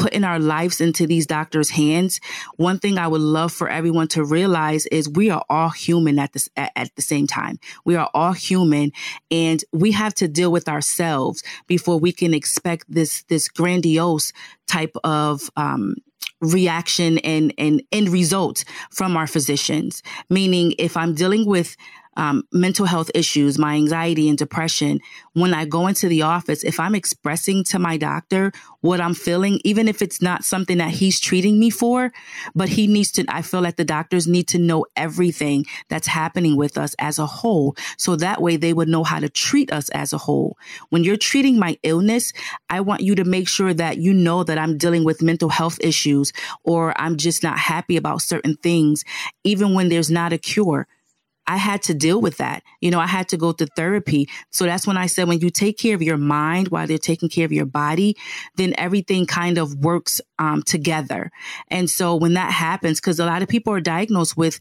putting 0.00 0.24
our 0.24 0.38
lives 0.38 0.80
into 0.80 1.06
these 1.06 1.26
doctors' 1.26 1.70
hands, 1.70 2.20
one 2.56 2.78
thing 2.78 2.96
I 2.96 3.06
would 3.06 3.20
love 3.20 3.52
for 3.52 3.68
everyone 3.68 4.08
to 4.08 4.24
realize 4.24 4.86
is 4.86 5.08
we 5.08 5.28
are 5.28 5.44
all 5.50 5.68
human 5.68 6.18
at 6.18 6.32
this 6.32 6.48
at, 6.56 6.72
at, 6.74 6.96
the 6.96 7.02
same 7.02 7.26
time. 7.26 7.58
We 7.84 7.96
are 7.96 8.10
all 8.14 8.32
human, 8.32 8.92
and 9.30 9.62
we 9.72 9.92
have 9.92 10.14
to 10.14 10.26
deal 10.26 10.50
with 10.50 10.68
ourselves 10.68 11.42
before 11.66 12.00
we 12.00 12.12
can 12.12 12.32
expect 12.32 12.86
this 12.88 13.24
this 13.24 13.48
grandiose 13.48 14.32
type 14.66 14.96
of 15.04 15.50
um, 15.56 15.96
reaction 16.40 17.18
and, 17.18 17.52
and 17.58 17.82
end 17.92 18.08
result 18.08 18.64
from 18.90 19.18
our 19.18 19.26
physicians. 19.26 20.02
Meaning, 20.30 20.74
if 20.78 20.96
I'm 20.96 21.14
dealing 21.14 21.44
with 21.44 21.76
um, 22.16 22.42
mental 22.52 22.86
health 22.86 23.10
issues, 23.14 23.58
my 23.58 23.74
anxiety 23.74 24.28
and 24.28 24.36
depression, 24.36 25.00
when 25.32 25.54
I 25.54 25.64
go 25.64 25.86
into 25.86 26.08
the 26.08 26.22
office, 26.22 26.64
if 26.64 26.80
I'm 26.80 26.94
expressing 26.94 27.64
to 27.64 27.78
my 27.78 27.96
doctor 27.96 28.52
what 28.80 29.00
I'm 29.00 29.14
feeling, 29.14 29.60
even 29.64 29.88
if 29.88 30.02
it's 30.02 30.20
not 30.20 30.44
something 30.44 30.78
that 30.78 30.90
he's 30.90 31.20
treating 31.20 31.60
me 31.60 31.70
for, 31.70 32.12
but 32.54 32.68
he 32.68 32.86
needs 32.86 33.12
to, 33.12 33.24
I 33.28 33.42
feel 33.42 33.60
like 33.60 33.76
the 33.76 33.84
doctors 33.84 34.26
need 34.26 34.48
to 34.48 34.58
know 34.58 34.86
everything 34.96 35.66
that's 35.88 36.06
happening 36.06 36.56
with 36.56 36.76
us 36.76 36.94
as 36.98 37.18
a 37.18 37.26
whole. 37.26 37.76
So 37.96 38.16
that 38.16 38.42
way 38.42 38.56
they 38.56 38.72
would 38.72 38.88
know 38.88 39.04
how 39.04 39.20
to 39.20 39.28
treat 39.28 39.72
us 39.72 39.88
as 39.90 40.12
a 40.12 40.18
whole. 40.18 40.56
When 40.88 41.04
you're 41.04 41.16
treating 41.16 41.58
my 41.58 41.78
illness, 41.82 42.32
I 42.68 42.80
want 42.80 43.02
you 43.02 43.14
to 43.16 43.24
make 43.24 43.48
sure 43.48 43.72
that 43.74 43.98
you 43.98 44.12
know 44.12 44.42
that 44.44 44.58
I'm 44.58 44.78
dealing 44.78 45.04
with 45.04 45.22
mental 45.22 45.48
health 45.48 45.78
issues 45.80 46.32
or 46.64 46.98
I'm 47.00 47.16
just 47.16 47.42
not 47.42 47.58
happy 47.58 47.96
about 47.96 48.22
certain 48.22 48.56
things, 48.56 49.04
even 49.44 49.74
when 49.74 49.88
there's 49.88 50.10
not 50.10 50.32
a 50.32 50.38
cure 50.38 50.88
I 51.50 51.56
had 51.56 51.82
to 51.82 51.94
deal 51.94 52.20
with 52.20 52.36
that. 52.36 52.62
You 52.80 52.92
know, 52.92 53.00
I 53.00 53.08
had 53.08 53.28
to 53.30 53.36
go 53.36 53.50
to 53.50 53.66
therapy. 53.66 54.28
So 54.50 54.66
that's 54.66 54.86
when 54.86 54.96
I 54.96 55.06
said, 55.06 55.26
when 55.26 55.40
you 55.40 55.50
take 55.50 55.76
care 55.78 55.96
of 55.96 56.02
your 56.02 56.16
mind 56.16 56.68
while 56.68 56.86
they're 56.86 56.96
taking 56.96 57.28
care 57.28 57.44
of 57.44 57.50
your 57.50 57.66
body, 57.66 58.16
then 58.54 58.72
everything 58.78 59.26
kind 59.26 59.58
of 59.58 59.74
works 59.74 60.20
um, 60.38 60.62
together. 60.62 61.32
And 61.66 61.90
so 61.90 62.14
when 62.14 62.34
that 62.34 62.52
happens, 62.52 63.00
because 63.00 63.18
a 63.18 63.26
lot 63.26 63.42
of 63.42 63.48
people 63.48 63.72
are 63.72 63.80
diagnosed 63.80 64.36
with 64.36 64.60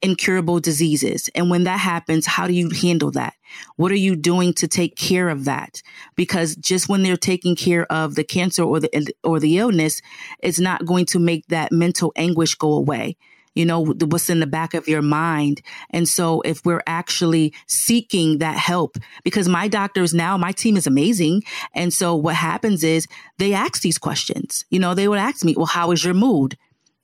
incurable 0.00 0.60
diseases. 0.60 1.28
And 1.34 1.50
when 1.50 1.64
that 1.64 1.80
happens, 1.80 2.24
how 2.24 2.46
do 2.46 2.52
you 2.52 2.70
handle 2.70 3.10
that? 3.10 3.34
What 3.74 3.90
are 3.90 3.96
you 3.96 4.14
doing 4.14 4.52
to 4.54 4.68
take 4.68 4.94
care 4.94 5.28
of 5.28 5.44
that? 5.46 5.82
Because 6.14 6.54
just 6.54 6.88
when 6.88 7.02
they're 7.02 7.16
taking 7.16 7.56
care 7.56 7.84
of 7.90 8.14
the 8.14 8.22
cancer 8.22 8.62
or 8.62 8.78
the 8.78 9.12
or 9.24 9.40
the 9.40 9.58
illness, 9.58 10.00
it's 10.40 10.60
not 10.60 10.86
going 10.86 11.06
to 11.06 11.18
make 11.18 11.48
that 11.48 11.72
mental 11.72 12.12
anguish 12.14 12.54
go 12.54 12.74
away 12.74 13.16
you 13.54 13.64
know, 13.64 13.84
what's 13.84 14.30
in 14.30 14.40
the 14.40 14.46
back 14.46 14.74
of 14.74 14.88
your 14.88 15.02
mind. 15.02 15.62
And 15.90 16.08
so 16.08 16.40
if 16.42 16.64
we're 16.64 16.82
actually 16.86 17.54
seeking 17.66 18.38
that 18.38 18.56
help, 18.56 18.96
because 19.24 19.48
my 19.48 19.68
doctors 19.68 20.14
now, 20.14 20.36
my 20.36 20.52
team 20.52 20.76
is 20.76 20.86
amazing. 20.86 21.42
And 21.74 21.92
so 21.92 22.14
what 22.14 22.36
happens 22.36 22.84
is 22.84 23.06
they 23.38 23.52
ask 23.52 23.82
these 23.82 23.98
questions. 23.98 24.64
You 24.70 24.78
know, 24.78 24.94
they 24.94 25.08
would 25.08 25.18
ask 25.18 25.44
me, 25.44 25.54
well, 25.56 25.66
how 25.66 25.90
is 25.90 26.04
your 26.04 26.14
mood? 26.14 26.56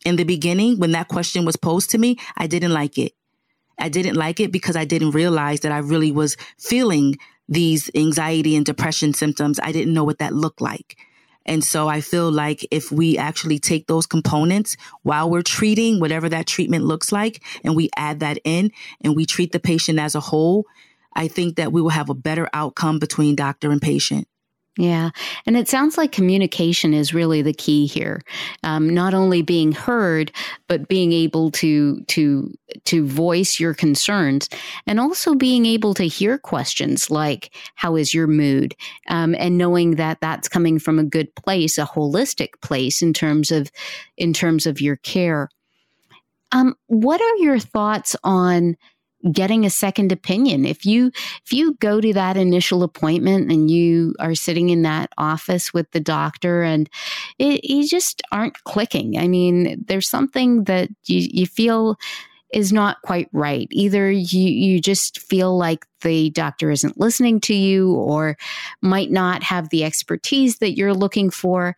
In 0.04 0.16
the 0.16 0.24
beginning, 0.24 0.78
when 0.78 0.92
that 0.92 1.08
question 1.08 1.44
was 1.44 1.56
posed 1.56 1.90
to 1.90 1.98
me, 1.98 2.18
I 2.36 2.46
didn't 2.46 2.72
like 2.72 2.98
it. 2.98 3.12
I 3.78 3.88
didn't 3.88 4.16
like 4.16 4.38
it 4.38 4.52
because 4.52 4.76
I 4.76 4.84
didn't 4.84 5.12
realize 5.12 5.60
that 5.60 5.72
I 5.72 5.78
really 5.78 6.12
was 6.12 6.36
feeling 6.58 7.16
these 7.48 7.90
anxiety 7.94 8.54
and 8.54 8.64
depression 8.64 9.14
symptoms. 9.14 9.58
I 9.62 9.72
didn't 9.72 9.94
know 9.94 10.04
what 10.04 10.18
that 10.18 10.34
looked 10.34 10.60
like. 10.60 10.96
And 11.46 11.62
so 11.62 11.88
I 11.88 12.00
feel 12.00 12.30
like 12.30 12.66
if 12.70 12.90
we 12.90 13.18
actually 13.18 13.58
take 13.58 13.86
those 13.86 14.06
components 14.06 14.76
while 15.02 15.30
we're 15.30 15.42
treating 15.42 16.00
whatever 16.00 16.28
that 16.28 16.46
treatment 16.46 16.84
looks 16.84 17.12
like 17.12 17.42
and 17.62 17.76
we 17.76 17.90
add 17.96 18.20
that 18.20 18.38
in 18.44 18.72
and 19.02 19.14
we 19.14 19.26
treat 19.26 19.52
the 19.52 19.60
patient 19.60 19.98
as 19.98 20.14
a 20.14 20.20
whole, 20.20 20.66
I 21.14 21.28
think 21.28 21.56
that 21.56 21.72
we 21.72 21.82
will 21.82 21.90
have 21.90 22.10
a 22.10 22.14
better 22.14 22.48
outcome 22.52 22.98
between 22.98 23.36
doctor 23.36 23.70
and 23.70 23.80
patient. 23.80 24.26
Yeah. 24.76 25.10
And 25.46 25.56
it 25.56 25.68
sounds 25.68 25.96
like 25.96 26.10
communication 26.10 26.94
is 26.94 27.14
really 27.14 27.42
the 27.42 27.52
key 27.52 27.86
here. 27.86 28.22
Um, 28.64 28.92
not 28.92 29.14
only 29.14 29.40
being 29.40 29.70
heard, 29.70 30.32
but 30.66 30.88
being 30.88 31.12
able 31.12 31.52
to, 31.52 32.02
to, 32.06 32.52
to 32.86 33.06
voice 33.06 33.60
your 33.60 33.72
concerns 33.72 34.48
and 34.88 34.98
also 34.98 35.36
being 35.36 35.64
able 35.64 35.94
to 35.94 36.08
hear 36.08 36.38
questions 36.38 37.08
like, 37.08 37.54
how 37.76 37.94
is 37.94 38.12
your 38.12 38.26
mood? 38.26 38.74
Um, 39.08 39.36
and 39.38 39.56
knowing 39.56 39.92
that 39.92 40.18
that's 40.20 40.48
coming 40.48 40.80
from 40.80 40.98
a 40.98 41.04
good 41.04 41.32
place, 41.36 41.78
a 41.78 41.84
holistic 41.84 42.60
place 42.60 43.00
in 43.00 43.12
terms 43.12 43.52
of, 43.52 43.70
in 44.16 44.32
terms 44.32 44.66
of 44.66 44.80
your 44.80 44.96
care. 44.96 45.50
Um, 46.50 46.74
what 46.88 47.20
are 47.20 47.36
your 47.36 47.60
thoughts 47.60 48.16
on 48.24 48.76
getting 49.32 49.64
a 49.64 49.70
second 49.70 50.12
opinion. 50.12 50.64
If 50.64 50.84
you 50.84 51.10
if 51.44 51.52
you 51.52 51.74
go 51.74 52.00
to 52.00 52.12
that 52.12 52.36
initial 52.36 52.82
appointment 52.82 53.50
and 53.50 53.70
you 53.70 54.14
are 54.18 54.34
sitting 54.34 54.70
in 54.70 54.82
that 54.82 55.10
office 55.18 55.72
with 55.72 55.90
the 55.92 56.00
doctor 56.00 56.62
and 56.62 56.88
it, 57.38 57.64
you 57.64 57.86
just 57.88 58.22
aren't 58.32 58.62
clicking. 58.64 59.18
I 59.18 59.28
mean, 59.28 59.84
there's 59.86 60.08
something 60.08 60.64
that 60.64 60.88
you, 61.06 61.28
you 61.30 61.46
feel 61.46 61.96
is 62.52 62.72
not 62.72 63.02
quite 63.02 63.28
right. 63.32 63.66
Either 63.72 64.10
you, 64.10 64.40
you 64.40 64.80
just 64.80 65.20
feel 65.20 65.58
like 65.58 65.84
the 66.02 66.30
doctor 66.30 66.70
isn't 66.70 67.00
listening 67.00 67.40
to 67.40 67.54
you 67.54 67.94
or 67.94 68.36
might 68.80 69.10
not 69.10 69.42
have 69.42 69.70
the 69.70 69.82
expertise 69.82 70.58
that 70.58 70.76
you're 70.76 70.94
looking 70.94 71.30
for 71.30 71.74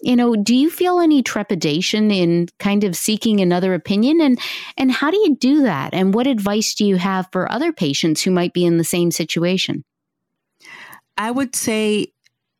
you 0.00 0.16
know 0.16 0.34
do 0.36 0.54
you 0.54 0.70
feel 0.70 1.00
any 1.00 1.22
trepidation 1.22 2.10
in 2.10 2.48
kind 2.58 2.84
of 2.84 2.96
seeking 2.96 3.40
another 3.40 3.74
opinion? 3.74 4.20
And 4.20 4.38
and 4.76 4.90
how 4.90 5.10
do 5.10 5.16
you 5.16 5.36
do 5.36 5.62
that? 5.62 5.94
And 5.94 6.14
what 6.14 6.26
advice 6.26 6.74
do 6.74 6.84
you 6.84 6.96
have 6.96 7.28
for 7.32 7.50
other 7.50 7.72
patients 7.72 8.22
who 8.22 8.30
might 8.30 8.52
be 8.52 8.64
in 8.64 8.78
the 8.78 8.84
same 8.84 9.10
situation? 9.10 9.84
I 11.16 11.30
would 11.30 11.56
say 11.56 12.12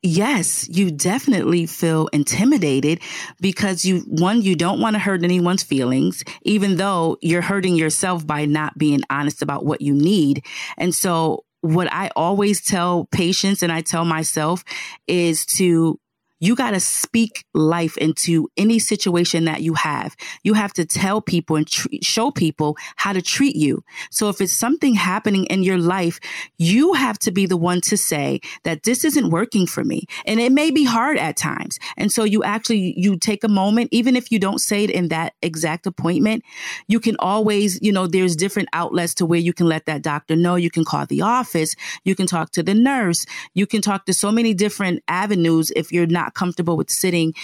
yes 0.02 0.68
you 0.68 0.90
definitely 0.90 1.66
feel 1.66 2.06
intimidated 2.08 3.00
because 3.40 3.84
you 3.84 4.00
one 4.06 4.40
you 4.40 4.54
don't 4.54 4.80
want 4.80 4.94
to 4.94 5.00
hurt 5.00 5.24
anyone's 5.24 5.64
feelings 5.64 6.22
even 6.42 6.76
though 6.76 7.16
you're 7.22 7.42
hurting 7.42 7.74
yourself 7.74 8.24
by 8.24 8.44
not 8.44 8.76
being 8.78 9.00
honest 9.10 9.42
about 9.42 9.64
what 9.64 9.80
you 9.80 9.92
need. 9.92 10.44
And 10.78 10.94
so 10.94 11.44
what 11.62 11.92
I 11.92 12.10
always 12.14 12.60
tell 12.60 13.06
patients 13.06 13.62
and 13.62 13.72
I 13.72 13.80
tell 13.80 14.04
myself 14.04 14.64
is 15.08 15.44
to 15.56 15.98
you 16.40 16.54
got 16.54 16.72
to 16.72 16.80
speak 16.80 17.44
life 17.54 17.96
into 17.96 18.48
any 18.56 18.78
situation 18.78 19.44
that 19.46 19.62
you 19.62 19.74
have. 19.74 20.16
You 20.42 20.54
have 20.54 20.72
to 20.74 20.84
tell 20.84 21.20
people 21.20 21.56
and 21.56 21.66
tr- 21.66 21.88
show 22.02 22.30
people 22.30 22.76
how 22.96 23.12
to 23.12 23.22
treat 23.22 23.56
you. 23.56 23.82
So 24.10 24.28
if 24.28 24.40
it's 24.40 24.52
something 24.52 24.94
happening 24.94 25.46
in 25.46 25.62
your 25.62 25.78
life, 25.78 26.20
you 26.58 26.92
have 26.94 27.18
to 27.20 27.30
be 27.30 27.46
the 27.46 27.56
one 27.56 27.80
to 27.82 27.96
say 27.96 28.40
that 28.64 28.82
this 28.82 29.04
isn't 29.04 29.30
working 29.30 29.66
for 29.66 29.82
me. 29.84 30.04
And 30.26 30.40
it 30.40 30.52
may 30.52 30.70
be 30.70 30.84
hard 30.84 31.18
at 31.18 31.36
times. 31.36 31.78
And 31.96 32.12
so 32.12 32.24
you 32.24 32.44
actually, 32.44 32.94
you 32.96 33.16
take 33.16 33.44
a 33.44 33.48
moment, 33.48 33.88
even 33.92 34.16
if 34.16 34.30
you 34.30 34.38
don't 34.38 34.60
say 34.60 34.84
it 34.84 34.90
in 34.90 35.08
that 35.08 35.34
exact 35.42 35.86
appointment, 35.86 36.44
you 36.86 37.00
can 37.00 37.16
always, 37.18 37.80
you 37.80 37.92
know, 37.92 38.06
there's 38.06 38.36
different 38.36 38.68
outlets 38.72 39.14
to 39.14 39.26
where 39.26 39.38
you 39.38 39.52
can 39.52 39.66
let 39.68 39.86
that 39.86 40.02
doctor 40.02 40.36
know. 40.36 40.56
You 40.56 40.70
can 40.70 40.84
call 40.84 41.06
the 41.06 41.22
office. 41.22 41.74
You 42.04 42.14
can 42.14 42.26
talk 42.26 42.50
to 42.52 42.62
the 42.62 42.74
nurse. 42.74 43.24
You 43.54 43.66
can 43.66 43.80
talk 43.80 44.04
to 44.06 44.12
so 44.12 44.30
many 44.30 44.52
different 44.52 45.02
avenues 45.08 45.72
if 45.74 45.92
you're 45.92 46.06
not 46.06 46.25
not 46.26 46.34
comfortable 46.34 46.76
with 46.76 46.90
sitting 46.90 47.34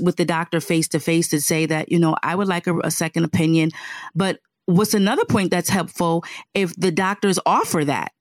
with 0.00 0.16
the 0.16 0.24
doctor 0.24 0.58
face 0.58 0.88
to 0.88 0.98
face 0.98 1.28
to 1.28 1.40
say 1.40 1.66
that, 1.66 1.92
you 1.92 1.98
know, 1.98 2.16
I 2.22 2.34
would 2.34 2.48
like 2.48 2.66
a, 2.66 2.78
a 2.78 2.90
second 2.90 3.24
opinion. 3.24 3.72
But 4.14 4.38
what's 4.64 4.94
another 4.94 5.26
point 5.26 5.50
that's 5.50 5.68
helpful 5.68 6.24
if 6.54 6.74
the 6.76 6.90
doctors 6.90 7.38
offer 7.44 7.84
that? 7.84 8.12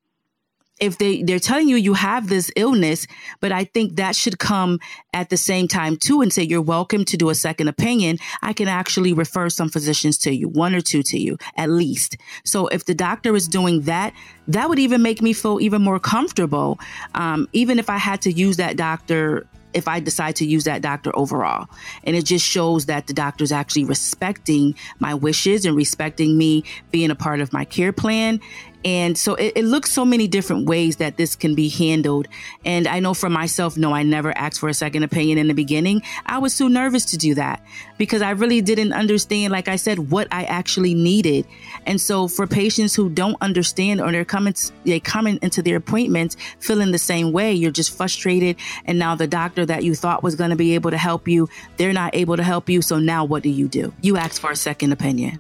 if 0.81 0.97
they 0.97 1.21
they're 1.21 1.39
telling 1.39 1.69
you 1.69 1.75
you 1.75 1.93
have 1.93 2.27
this 2.27 2.51
illness 2.55 3.05
but 3.39 3.51
i 3.51 3.63
think 3.63 3.97
that 3.97 4.15
should 4.15 4.39
come 4.39 4.79
at 5.13 5.29
the 5.29 5.37
same 5.37 5.67
time 5.67 5.95
too 5.95 6.21
and 6.21 6.33
say 6.33 6.41
you're 6.41 6.61
welcome 6.61 7.05
to 7.05 7.15
do 7.15 7.29
a 7.29 7.35
second 7.35 7.67
opinion 7.67 8.17
i 8.41 8.51
can 8.51 8.67
actually 8.67 9.13
refer 9.13 9.47
some 9.47 9.69
physicians 9.69 10.17
to 10.17 10.33
you 10.33 10.49
one 10.49 10.73
or 10.73 10.81
two 10.81 11.03
to 11.03 11.19
you 11.19 11.37
at 11.55 11.69
least 11.69 12.17
so 12.43 12.67
if 12.67 12.85
the 12.85 12.95
doctor 12.95 13.35
is 13.35 13.47
doing 13.47 13.81
that 13.81 14.11
that 14.47 14.67
would 14.67 14.79
even 14.79 15.01
make 15.03 15.21
me 15.21 15.33
feel 15.33 15.61
even 15.61 15.81
more 15.83 15.99
comfortable 15.99 16.79
um, 17.13 17.47
even 17.53 17.77
if 17.77 17.87
i 17.89 17.97
had 17.97 18.19
to 18.19 18.31
use 18.31 18.57
that 18.57 18.75
doctor 18.75 19.45
if 19.73 19.87
I 19.87 19.99
decide 19.99 20.35
to 20.37 20.45
use 20.45 20.65
that 20.65 20.81
doctor 20.81 21.11
overall. 21.15 21.67
And 22.03 22.15
it 22.15 22.25
just 22.25 22.45
shows 22.45 22.85
that 22.87 23.07
the 23.07 23.13
doctor 23.13 23.43
is 23.43 23.51
actually 23.51 23.85
respecting 23.85 24.75
my 24.99 25.13
wishes 25.13 25.65
and 25.65 25.75
respecting 25.75 26.37
me 26.37 26.63
being 26.91 27.11
a 27.11 27.15
part 27.15 27.39
of 27.39 27.53
my 27.53 27.65
care 27.65 27.93
plan 27.93 28.39
and 28.83 29.17
so 29.17 29.35
it, 29.35 29.53
it, 29.55 29.65
looks 29.65 29.91
so 29.91 30.03
many 30.03 30.27
different 30.27 30.67
ways 30.67 30.95
that 30.97 31.17
this 31.17 31.35
can 31.35 31.53
be 31.53 31.69
handled. 31.69 32.27
And 32.65 32.87
I 32.87 32.99
know 32.99 33.13
for 33.13 33.29
myself, 33.29 33.77
no, 33.77 33.93
I 33.93 34.03
never 34.03 34.35
asked 34.37 34.59
for 34.59 34.69
a 34.69 34.73
second 34.73 35.03
opinion 35.03 35.37
in 35.37 35.47
the 35.47 35.53
beginning. 35.53 36.01
I 36.25 36.39
was 36.39 36.57
too 36.57 36.67
nervous 36.67 37.05
to 37.05 37.17
do 37.17 37.35
that 37.35 37.63
because 37.97 38.21
I 38.21 38.31
really 38.31 38.61
didn't 38.61 38.93
understand, 38.93 39.51
like 39.51 39.67
I 39.67 39.75
said, 39.75 40.11
what 40.11 40.27
I 40.31 40.45
actually 40.45 40.95
needed. 40.95 41.45
And 41.85 42.01
so 42.01 42.27
for 42.27 42.47
patients 42.47 42.95
who 42.95 43.09
don't 43.09 43.37
understand 43.41 44.01
or 44.01 44.11
they're 44.11 44.25
coming, 44.25 44.55
they 44.83 44.99
coming 44.99 45.37
into 45.41 45.61
their 45.61 45.77
appointments 45.77 46.35
feeling 46.59 46.91
the 46.91 46.97
same 46.97 47.31
way, 47.31 47.53
you're 47.53 47.71
just 47.71 47.95
frustrated. 47.95 48.55
And 48.85 48.97
now 48.97 49.15
the 49.15 49.27
doctor 49.27 49.65
that 49.65 49.83
you 49.83 49.93
thought 49.93 50.23
was 50.23 50.35
going 50.35 50.49
to 50.49 50.55
be 50.55 50.73
able 50.73 50.91
to 50.91 50.97
help 50.97 51.27
you, 51.27 51.49
they're 51.77 51.93
not 51.93 52.15
able 52.15 52.37
to 52.37 52.43
help 52.43 52.69
you. 52.69 52.81
So 52.81 52.97
now 52.97 53.25
what 53.25 53.43
do 53.43 53.49
you 53.49 53.67
do? 53.67 53.93
You 54.01 54.17
ask 54.17 54.41
for 54.41 54.51
a 54.51 54.55
second 54.55 54.91
opinion. 54.91 55.39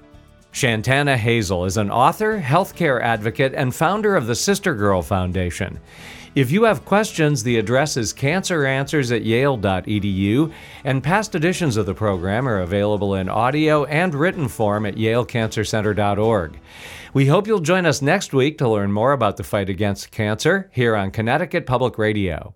Shantana 0.51 1.15
Hazel 1.15 1.65
is 1.65 1.77
an 1.77 1.89
author, 1.89 2.41
healthcare 2.41 3.01
advocate, 3.01 3.53
and 3.55 3.73
founder 3.73 4.15
of 4.15 4.27
the 4.27 4.35
Sister 4.35 4.75
Girl 4.75 5.01
Foundation. 5.01 5.79
If 6.33 6.49
you 6.49 6.63
have 6.63 6.85
questions, 6.85 7.43
the 7.43 7.57
address 7.57 7.97
is 7.97 8.13
canceranswers 8.13 9.13
at 9.13 9.23
yale.edu, 9.23 10.53
and 10.85 11.03
past 11.03 11.35
editions 11.35 11.75
of 11.75 11.85
the 11.85 11.93
program 11.93 12.47
are 12.47 12.59
available 12.59 13.15
in 13.15 13.27
audio 13.27 13.83
and 13.85 14.15
written 14.15 14.47
form 14.47 14.85
at 14.85 14.95
yalecancercenter.org. 14.95 16.59
We 17.13 17.25
hope 17.25 17.47
you'll 17.47 17.59
join 17.59 17.85
us 17.85 18.01
next 18.01 18.33
week 18.33 18.57
to 18.59 18.69
learn 18.69 18.93
more 18.93 19.11
about 19.11 19.35
the 19.35 19.43
fight 19.43 19.69
against 19.69 20.11
cancer 20.11 20.69
here 20.73 20.95
on 20.95 21.11
Connecticut 21.11 21.65
Public 21.65 21.97
Radio. 21.97 22.55